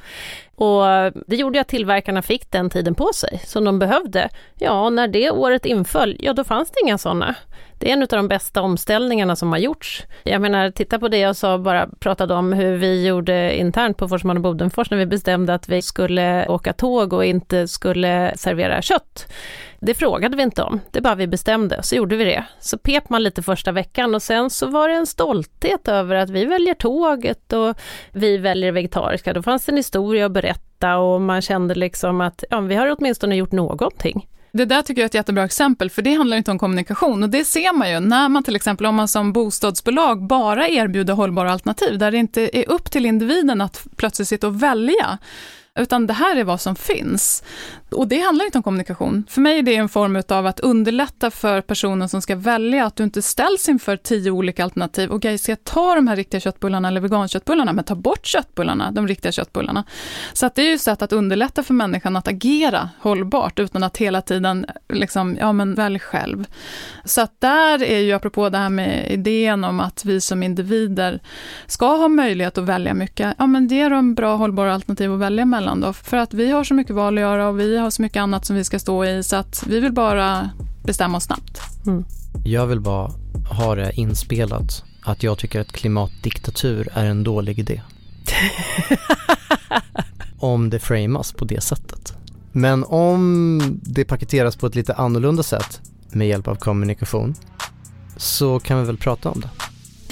Och 0.56 0.82
det 1.26 1.36
gjorde 1.36 1.60
att 1.60 1.68
tillverkarna 1.68 2.22
fick 2.22 2.50
den 2.50 2.70
tiden 2.70 2.94
på 2.94 3.10
sig 3.14 3.42
som 3.46 3.64
de 3.64 3.78
behövde. 3.78 4.28
Ja, 4.58 4.90
när 4.90 5.08
det 5.08 5.30
året 5.30 5.66
inföll, 5.66 6.16
ja 6.18 6.32
då 6.32 6.44
fanns 6.44 6.70
det 6.70 6.80
inga 6.84 6.98
sådana. 6.98 7.34
Det 7.78 7.88
är 7.88 7.92
en 7.92 8.02
av 8.02 8.08
de 8.08 8.28
bästa 8.28 8.62
omställningarna 8.62 9.36
som 9.36 9.52
har 9.52 9.58
gjorts. 9.58 10.02
Jag 10.22 10.42
menar, 10.42 10.70
titta 10.70 10.98
på 10.98 11.08
det 11.08 11.18
jag 11.18 11.36
sa, 11.36 11.58
bara 11.58 11.88
pratade 11.98 12.34
om 12.34 12.52
hur 12.52 12.76
vi 12.76 13.03
gjorde 13.06 13.56
internt 13.56 13.96
på 13.96 14.08
Forsman 14.08 14.36
och 14.36 14.42
Bodenfors 14.42 14.90
när 14.90 14.98
vi 14.98 15.06
bestämde 15.06 15.54
att 15.54 15.68
vi 15.68 15.82
skulle 15.82 16.48
åka 16.48 16.72
tåg 16.72 17.12
och 17.12 17.24
inte 17.24 17.68
skulle 17.68 18.32
servera 18.36 18.82
kött. 18.82 19.32
Det 19.80 19.94
frågade 19.94 20.36
vi 20.36 20.42
inte 20.42 20.62
om, 20.62 20.80
det 20.90 21.00
bara 21.00 21.14
vi 21.14 21.26
bestämde, 21.26 21.82
så 21.82 21.94
gjorde 21.94 22.16
vi 22.16 22.24
det. 22.24 22.44
Så 22.60 22.78
pep 22.78 23.08
man 23.08 23.22
lite 23.22 23.42
första 23.42 23.72
veckan 23.72 24.14
och 24.14 24.22
sen 24.22 24.50
så 24.50 24.66
var 24.66 24.88
det 24.88 24.94
en 24.94 25.06
stolthet 25.06 25.88
över 25.88 26.14
att 26.14 26.30
vi 26.30 26.44
väljer 26.44 26.74
tåget 26.74 27.52
och 27.52 27.76
vi 28.12 28.36
väljer 28.36 28.72
vegetariska. 28.72 29.32
Då 29.32 29.42
fanns 29.42 29.64
det 29.64 29.72
en 29.72 29.76
historia 29.76 30.26
att 30.26 30.32
berätta 30.32 30.96
och 30.96 31.20
man 31.20 31.42
kände 31.42 31.74
liksom 31.74 32.20
att 32.20 32.44
ja, 32.50 32.60
vi 32.60 32.74
har 32.74 32.96
åtminstone 32.98 33.36
gjort 33.36 33.52
någonting. 33.52 34.28
Det 34.56 34.64
där 34.64 34.82
tycker 34.82 35.02
jag 35.02 35.04
är 35.04 35.08
ett 35.08 35.14
jättebra 35.14 35.44
exempel, 35.44 35.90
för 35.90 36.02
det 36.02 36.14
handlar 36.14 36.36
inte 36.36 36.50
om 36.50 36.58
kommunikation. 36.58 37.22
Och 37.22 37.28
det 37.28 37.44
ser 37.44 37.72
man 37.72 37.90
ju 37.90 38.00
när 38.00 38.28
man 38.28 38.42
till 38.42 38.56
exempel, 38.56 38.86
om 38.86 38.94
man 38.94 39.08
som 39.08 39.32
bostadsbolag 39.32 40.26
bara 40.26 40.68
erbjuder 40.68 41.14
hållbara 41.14 41.52
alternativ, 41.52 41.98
där 41.98 42.10
det 42.10 42.18
inte 42.18 42.58
är 42.58 42.68
upp 42.68 42.90
till 42.90 43.06
individen 43.06 43.60
att 43.60 43.86
plötsligt 43.96 44.28
sitta 44.28 44.46
och 44.46 44.62
välja, 44.62 45.18
utan 45.78 46.06
det 46.06 46.12
här 46.12 46.36
är 46.36 46.44
vad 46.44 46.60
som 46.60 46.76
finns. 46.76 47.42
Och 47.94 48.08
det 48.08 48.20
handlar 48.20 48.44
inte 48.44 48.58
om 48.58 48.62
kommunikation. 48.62 49.24
För 49.28 49.40
mig 49.40 49.58
är 49.58 49.62
det 49.62 49.76
en 49.76 49.88
form 49.88 50.22
av 50.28 50.46
att 50.46 50.60
underlätta 50.60 51.30
för 51.30 51.60
personen 51.60 52.08
som 52.08 52.22
ska 52.22 52.36
välja, 52.36 52.86
att 52.86 52.96
du 52.96 53.04
inte 53.04 53.22
ställs 53.22 53.68
inför 53.68 53.96
tio 53.96 54.30
olika 54.30 54.64
alternativ. 54.64 55.10
Och 55.10 55.16
okay, 55.16 55.38
ska 55.38 55.52
jag 55.52 55.64
ta 55.64 55.94
de 55.94 56.08
här 56.08 56.16
riktiga 56.16 56.40
köttbullarna 56.40 56.88
eller 56.88 57.00
veganköttbullarna, 57.00 57.72
men 57.72 57.84
ta 57.84 57.94
bort 57.94 58.26
köttbullarna, 58.26 58.90
de 58.90 59.08
riktiga 59.08 59.32
köttbullarna. 59.32 59.84
Så 60.32 60.46
att 60.46 60.54
det 60.54 60.62
är 60.62 60.66
ju 60.66 60.74
ett 60.74 60.80
sätt 60.80 61.02
att 61.02 61.12
underlätta 61.12 61.62
för 61.62 61.74
människan 61.74 62.16
att 62.16 62.28
agera 62.28 62.90
hållbart, 63.00 63.58
utan 63.58 63.82
att 63.82 63.96
hela 63.96 64.20
tiden, 64.20 64.66
liksom, 64.88 65.36
ja 65.40 65.52
men 65.52 65.74
välj 65.74 65.98
själv. 65.98 66.44
Så 67.04 67.20
att 67.20 67.40
där 67.40 67.82
är 67.82 67.98
ju, 67.98 68.12
apropå 68.12 68.48
det 68.48 68.58
här 68.58 68.70
med 68.70 69.12
idén 69.12 69.64
om 69.64 69.80
att 69.80 70.04
vi 70.04 70.20
som 70.20 70.42
individer 70.42 71.20
ska 71.66 71.96
ha 71.96 72.08
möjlighet 72.08 72.58
att 72.58 72.64
välja 72.64 72.94
mycket, 72.94 73.34
ja 73.38 73.46
men 73.46 73.68
ge 73.68 73.88
dem 73.88 74.14
bra 74.14 74.36
hållbara 74.36 74.74
alternativ 74.74 75.12
att 75.12 75.20
välja 75.20 75.44
mellan 75.44 75.80
då, 75.80 75.92
för 75.92 76.16
att 76.16 76.34
vi 76.34 76.50
har 76.50 76.64
så 76.64 76.74
mycket 76.74 76.96
val 76.96 77.18
att 77.18 77.20
göra 77.20 77.48
och 77.48 77.60
vi 77.60 77.83
har 77.84 77.90
så 77.90 78.02
mycket 78.02 78.20
annat 78.20 78.44
som 78.44 78.56
vi 78.56 78.64
ska 78.64 78.78
stå 78.78 79.04
i, 79.04 79.22
så 79.22 79.36
att 79.36 79.64
vi 79.66 79.80
vill 79.80 79.92
bara 79.92 80.50
bestämma 80.82 81.16
oss 81.16 81.24
snabbt. 81.24 81.60
Mm. 81.86 82.04
Jag 82.44 82.66
vill 82.66 82.80
bara 82.80 83.10
ha 83.50 83.74
det 83.74 83.92
inspelat 83.92 84.84
att 85.02 85.22
jag 85.22 85.38
tycker 85.38 85.60
att 85.60 85.72
klimatdiktatur 85.72 86.88
är 86.94 87.06
en 87.06 87.24
dålig 87.24 87.58
idé. 87.58 87.82
om 90.38 90.70
det 90.70 90.78
framas 90.78 91.32
på 91.32 91.44
det 91.44 91.60
sättet. 91.60 92.16
Men 92.52 92.84
om 92.84 93.60
det 93.82 94.04
paketeras 94.04 94.56
på 94.56 94.66
ett 94.66 94.74
lite 94.74 94.94
annorlunda 94.94 95.42
sätt 95.42 95.80
med 96.10 96.28
hjälp 96.28 96.48
av 96.48 96.54
kommunikation 96.54 97.34
så 98.16 98.60
kan 98.60 98.80
vi 98.80 98.84
väl 98.84 98.96
prata 98.96 99.30
om 99.30 99.40
det. 99.40 99.50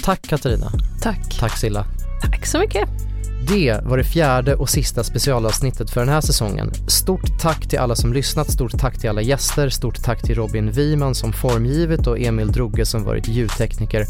Tack 0.03 0.21
Katarina. 0.21 0.71
Tack. 1.01 1.39
Tack 1.39 1.57
Silla. 1.57 1.85
Tack 2.21 2.45
så 2.45 2.59
mycket. 2.59 3.12
Det 3.47 3.79
var 3.83 3.97
det 3.97 4.03
fjärde 4.03 4.55
och 4.55 4.69
sista 4.69 5.03
specialavsnittet 5.03 5.89
för 5.89 5.99
den 5.99 6.09
här 6.09 6.21
säsongen. 6.21 6.71
Stort 6.87 7.39
tack 7.39 7.67
till 7.67 7.79
alla 7.79 7.95
som 7.95 8.13
lyssnat, 8.13 8.51
stort 8.51 8.79
tack 8.79 8.99
till 8.99 9.09
alla 9.09 9.21
gäster, 9.21 9.69
stort 9.69 10.03
tack 10.03 10.21
till 10.21 10.35
Robin 10.35 10.71
Wiman 10.71 11.15
som 11.15 11.33
formgivit 11.33 12.07
och 12.07 12.19
Emil 12.19 12.51
Drogge 12.51 12.85
som 12.85 13.03
varit 13.03 13.27
ljudtekniker 13.27 14.05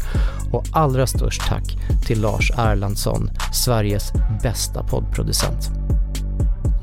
och 0.52 0.64
allra 0.72 1.06
störst 1.06 1.42
tack 1.48 1.64
till 2.06 2.20
Lars 2.20 2.50
Erlandsson, 2.58 3.30
Sveriges 3.52 4.12
bästa 4.42 4.82
poddproducent. 4.82 5.70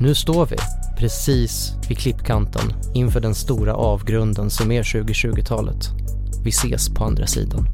Nu 0.00 0.14
står 0.14 0.46
vi 0.46 0.56
precis 0.98 1.72
vid 1.88 1.98
klippkanten 1.98 2.72
inför 2.94 3.20
den 3.20 3.34
stora 3.34 3.74
avgrunden 3.74 4.50
som 4.50 4.72
är 4.72 4.82
2020-talet. 4.82 5.90
Vi 6.44 6.50
ses 6.50 6.88
på 6.88 7.04
andra 7.04 7.26
sidan. 7.26 7.68